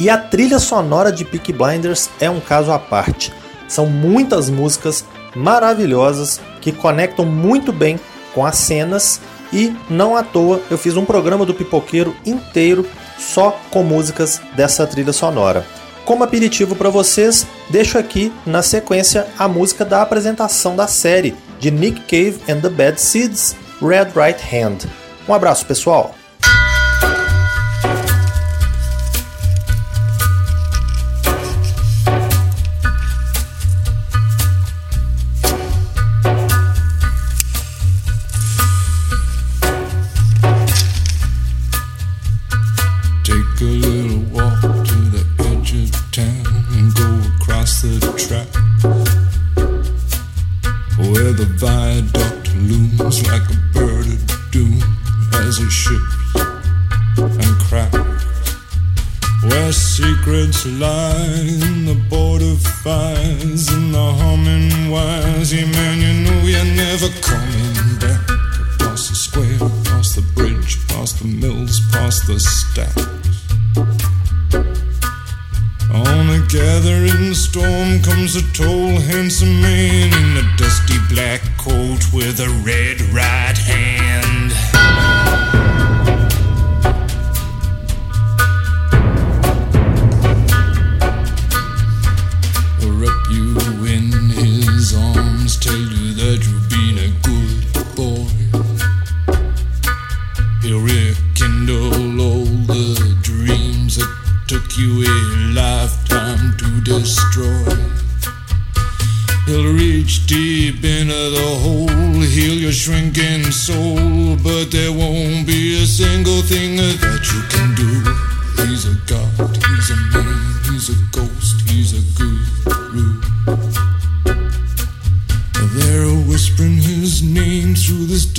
E 0.00 0.08
a 0.08 0.16
trilha 0.16 0.58
sonora 0.58 1.10
de 1.10 1.24
Peaky 1.24 1.52
Blinders 1.52 2.08
é 2.20 2.30
um 2.30 2.40
caso 2.40 2.70
à 2.70 2.78
parte. 2.78 3.32
São 3.66 3.86
muitas 3.86 4.48
músicas 4.48 5.04
maravilhosas 5.34 6.40
que 6.60 6.72
conectam 6.72 7.24
muito 7.24 7.72
bem 7.72 7.98
com 8.34 8.46
as 8.46 8.56
cenas 8.56 9.20
e 9.52 9.74
não 9.90 10.16
à 10.16 10.22
toa 10.22 10.60
eu 10.70 10.78
fiz 10.78 10.96
um 10.96 11.04
programa 11.04 11.44
do 11.44 11.54
Pipoqueiro 11.54 12.14
inteiro 12.24 12.86
só 13.18 13.58
com 13.70 13.82
músicas 13.82 14.40
dessa 14.54 14.86
trilha 14.86 15.12
sonora. 15.12 15.66
Como 16.04 16.24
aperitivo 16.24 16.74
para 16.74 16.88
vocês, 16.88 17.46
deixo 17.68 17.98
aqui 17.98 18.32
na 18.46 18.62
sequência 18.62 19.26
a 19.38 19.46
música 19.48 19.84
da 19.84 20.00
apresentação 20.00 20.74
da 20.74 20.86
série 20.86 21.34
de 21.58 21.70
Nick 21.70 22.00
Cave 22.02 22.40
and 22.48 22.60
the 22.60 22.70
Bad 22.70 23.00
Seeds, 23.00 23.56
Red 23.82 24.12
Right 24.14 24.40
Hand. 24.54 24.88
Um 25.28 25.34
abraço, 25.34 25.66
pessoal. 25.66 26.17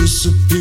disappear. 0.10 0.59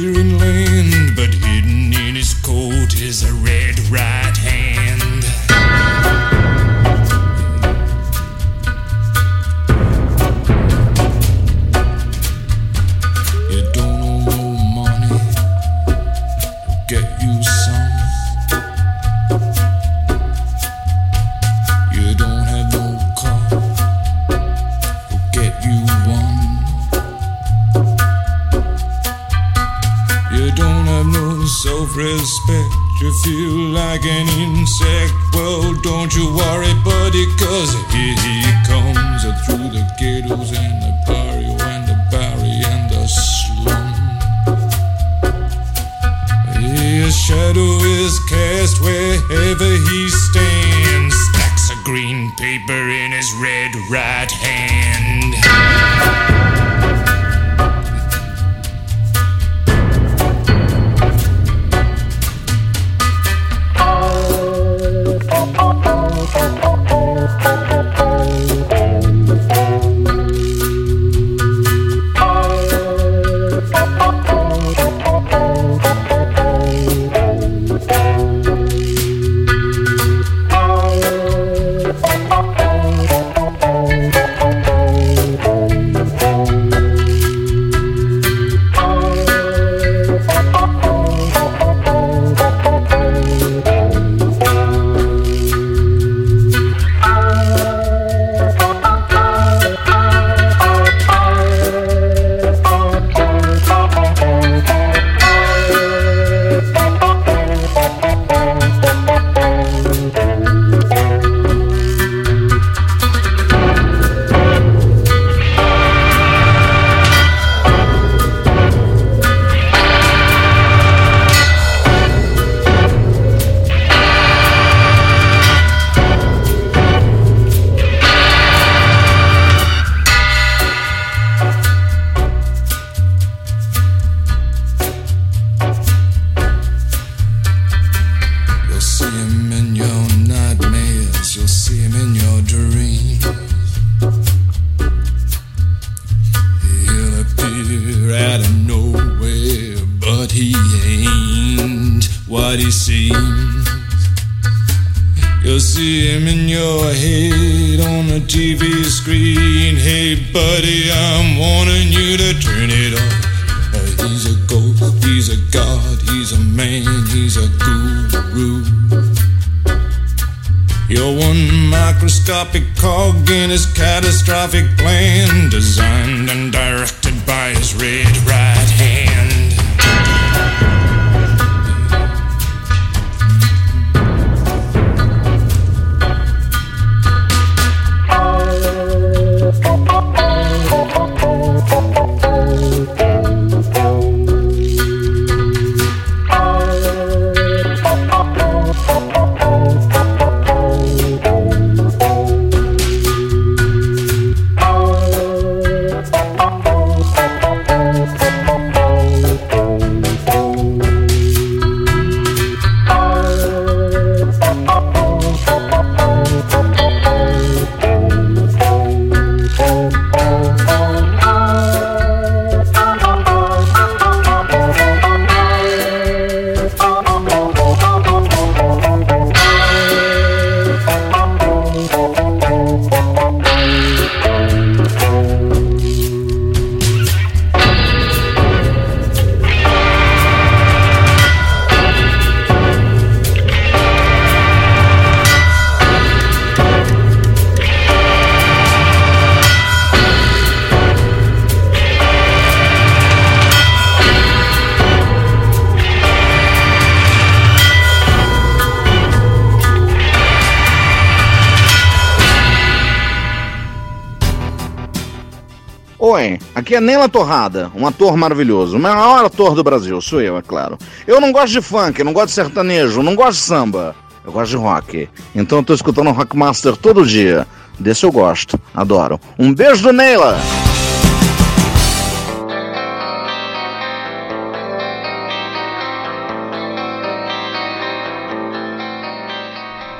Aqui 266.68 266.76
é 266.76 266.80
Neila 266.82 267.08
Torrada, 267.08 267.72
um 267.74 267.86
ator 267.86 268.14
maravilhoso, 268.14 268.76
o 268.76 268.78
maior 268.78 269.24
ator 269.24 269.54
do 269.54 269.64
Brasil, 269.64 269.98
sou 270.02 270.20
eu, 270.20 270.36
é 270.36 270.42
claro. 270.42 270.76
Eu 271.06 271.18
não 271.18 271.32
gosto 271.32 271.54
de 271.54 271.62
funk, 271.62 272.04
não 272.04 272.12
gosto 272.12 272.26
de 272.26 272.32
sertanejo, 272.32 273.02
não 273.02 273.14
gosto 273.14 273.38
de 273.38 273.44
samba, 273.46 273.96
eu 274.22 274.30
gosto 274.30 274.50
de 274.50 274.56
rock. 274.58 275.08
Então 275.34 275.60
eu 275.60 275.64
tô 275.64 275.72
escutando 275.72 276.10
Rockmaster 276.10 276.76
todo 276.76 277.06
dia. 277.06 277.46
Desse 277.78 278.04
eu 278.04 278.12
gosto, 278.12 278.60
adoro. 278.74 279.18
Um 279.38 279.54
beijo 279.54 279.82
do 279.82 279.94
Neila! 279.94 280.36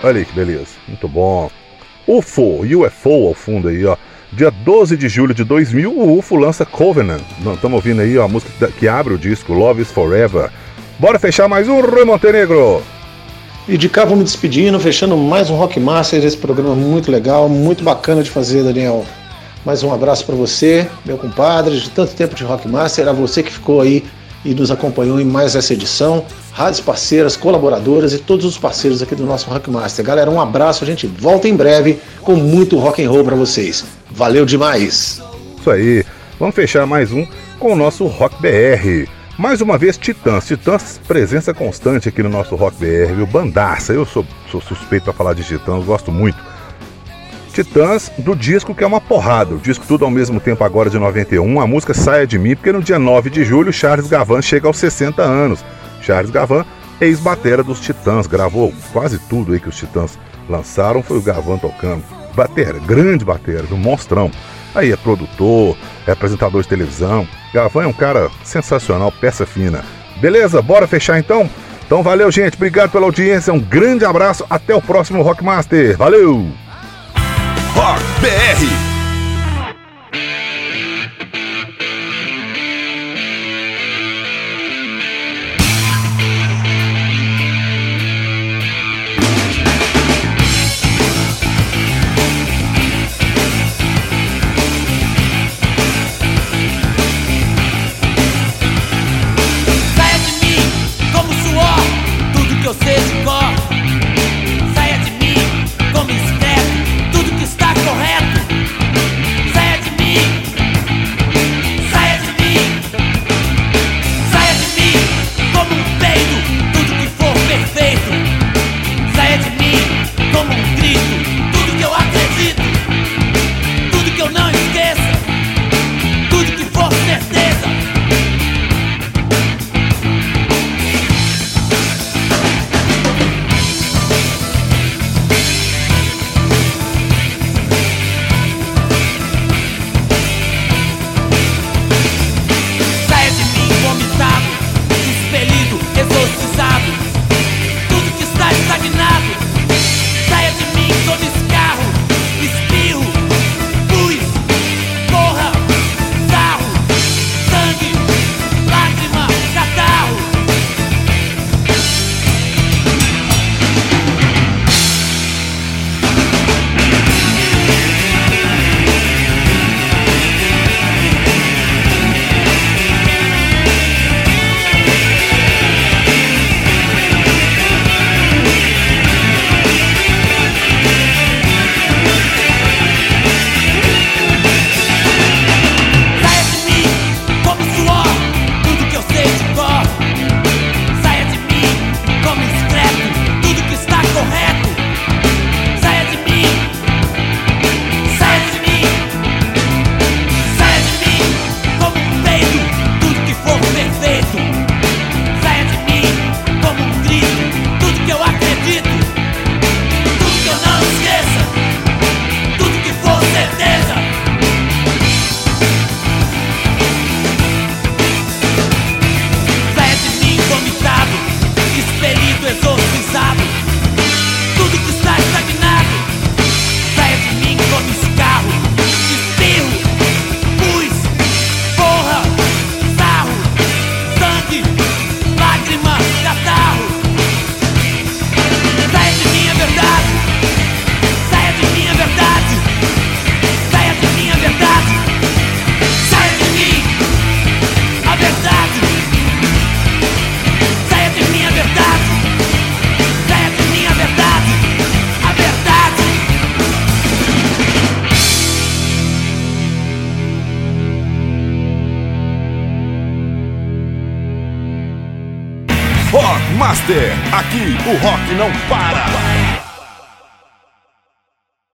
Olha 0.03 0.19
aí 0.19 0.25
que 0.27 0.35
beleza, 0.35 0.73
muito 0.87 1.09
bom. 1.09 1.51
UFO, 2.07 2.61
UFO 2.61 3.29
ao 3.29 3.33
fundo 3.35 3.69
aí, 3.69 3.87
ó. 3.87 3.97
Dia 4.31 4.51
12 4.51 4.97
de 4.97 5.09
julho 5.09 5.33
de 5.33 5.43
2000, 5.43 5.91
o 5.91 6.19
UFO 6.19 6.37
lança 6.37 6.67
Covenant. 6.67 7.23
Estamos 7.55 7.77
ouvindo 7.77 8.03
aí 8.03 8.19
ó, 8.19 8.25
a 8.25 8.29
música 8.29 8.71
que 8.71 8.87
abre 8.87 9.15
o 9.15 9.19
disco, 9.19 9.55
Love 9.55 9.81
is 9.81 9.91
Forever. 9.91 10.51
Bora 10.99 11.19
fechar 11.19 11.49
mais 11.49 11.67
um 11.67 11.81
Rui 11.81 12.05
Montenegro. 12.05 12.83
E 13.67 13.79
de 13.79 13.89
cá 13.89 14.05
vou 14.05 14.17
me 14.17 14.25
despedindo, 14.25 14.79
fechando 14.79 15.17
mais 15.17 15.49
um 15.49 15.57
Rock 15.57 15.81
Masters, 15.81 16.25
esse 16.25 16.37
programa 16.37 16.75
muito 16.75 17.11
legal, 17.11 17.49
muito 17.49 17.83
bacana 17.83 18.23
de 18.23 18.31
fazer, 18.31 18.63
Daniel. 18.63 19.07
Mais 19.65 19.83
um 19.83 19.93
abraço 19.93 20.27
para 20.27 20.35
você, 20.35 20.87
meu 21.07 21.17
compadre, 21.17 21.81
de 21.81 21.89
tanto 21.89 22.15
tempo 22.15 22.35
de 22.35 22.45
Rock 22.45 22.69
Master, 22.69 23.09
a 23.09 23.13
você 23.13 23.43
que 23.43 23.53
ficou 23.53 23.81
aí 23.81 24.05
e 24.45 24.55
nos 24.55 24.71
acompanhou 24.71 25.21
em 25.21 25.25
mais 25.25 25.57
essa 25.57 25.73
edição, 25.73 26.25
rádios 26.53 26.81
parceiras, 26.81 27.37
colaboradoras 27.37 28.13
e 28.13 28.19
todos 28.19 28.45
os 28.45 28.59
parceiros 28.59 29.03
aqui 29.03 29.15
do 29.15 29.27
nosso 29.27 29.51
Rock 29.51 29.71
Master. 29.71 30.05
Galera, 30.05 30.31
um 30.31 30.41
abraço, 30.41 30.85
a 30.85 30.87
gente 30.87 31.07
volta 31.07 31.49
em 31.49 31.55
breve 31.55 31.99
com 32.23 32.37
muito 32.37 32.79
rock 32.79 33.03
and 33.05 33.11
roll 33.11 33.25
para 33.25 33.37
vocês. 33.37 33.85
Valeu 34.11 34.45
demais. 34.45 35.23
Isso 35.59 35.71
aí. 35.71 36.05
Vamos 36.39 36.55
fechar 36.55 36.87
mais 36.87 37.13
um 37.13 37.27
com 37.59 37.73
o 37.73 37.77
nosso 37.77 38.07
Rock 38.07 38.37
BR. 38.41 39.11
Mais 39.37 39.61
uma 39.61 39.79
vez, 39.79 39.97
Titãs. 39.97 40.47
Titãs, 40.47 41.01
presença 41.07 41.55
constante 41.55 42.09
aqui 42.09 42.23
no 42.23 42.29
nosso 42.29 42.57
Rock 42.57 42.77
BR, 42.77 43.15
viu? 43.15 43.27
Bandaça. 43.27 43.93
Eu 43.93 44.05
sou, 44.05 44.25
sou 44.51 44.61
suspeito 44.61 45.05
para 45.05 45.13
falar 45.13 45.35
de 45.35 45.45
Titãs, 45.45 45.85
gosto 45.85 46.11
muito. 46.11 46.39
Titãs, 47.65 48.09
do 48.19 48.37
disco 48.37 48.73
que 48.73 48.85
é 48.85 48.87
uma 48.87 49.01
porrada. 49.01 49.57
O 49.57 49.59
disco 49.59 49.85
tudo 49.85 50.05
ao 50.05 50.11
mesmo 50.13 50.39
tempo 50.39 50.63
agora 50.63 50.89
de 50.89 50.97
91. 50.97 51.61
A 51.61 51.67
música 51.67 51.93
Saia 51.93 52.25
de 52.25 52.39
Mim, 52.39 52.55
porque 52.55 52.71
no 52.71 52.81
dia 52.81 53.01
9 53.01 53.31
de 53.31 53.45
julho, 53.45 53.73
Charles 53.73 54.09
Gavan 54.09 54.41
chega 54.41 54.69
aos 54.69 54.77
60 54.77 55.21
anos. 55.23 55.65
Charles 56.01 56.31
Gavan, 56.31 56.65
ex-batera 57.01 57.65
dos 57.65 57.81
Titãs, 57.81 58.29
gravou 58.29 58.73
quase 58.93 59.19
tudo 59.19 59.53
aí 59.53 59.59
que 59.59 59.69
os 59.69 59.77
Titãs 59.77 60.17
lançaram, 60.49 61.03
foi 61.03 61.19
o 61.19 61.21
Gavan 61.21 61.59
tocando. 61.59 62.05
batera, 62.33 62.79
grande 62.79 63.25
batera, 63.25 63.67
um 63.73 63.77
monstrão. 63.77 64.31
Aí 64.73 64.93
é 64.93 64.97
produtor, 64.97 65.77
é 66.07 66.13
apresentador 66.13 66.63
de 66.63 66.69
televisão. 66.69 67.27
Galvão 67.53 67.83
é 67.83 67.87
um 67.89 67.93
cara 67.93 68.31
sensacional, 68.45 69.11
peça 69.11 69.45
fina. 69.45 69.85
Beleza? 70.21 70.63
Bora 70.63 70.87
fechar 70.87 71.19
então? 71.19 71.51
Então 71.85 72.05
valeu, 72.05 72.31
gente. 72.31 72.55
Obrigado 72.55 72.93
pela 72.93 73.07
audiência. 73.07 73.53
Um 73.53 73.59
grande 73.59 74.05
abraço. 74.05 74.47
Até 74.49 74.77
o 74.77 74.81
próximo 74.81 75.23
Rockmaster. 75.23 75.97
Valeu! 75.97 76.47
Rock 77.79 78.03
BR 78.21 78.98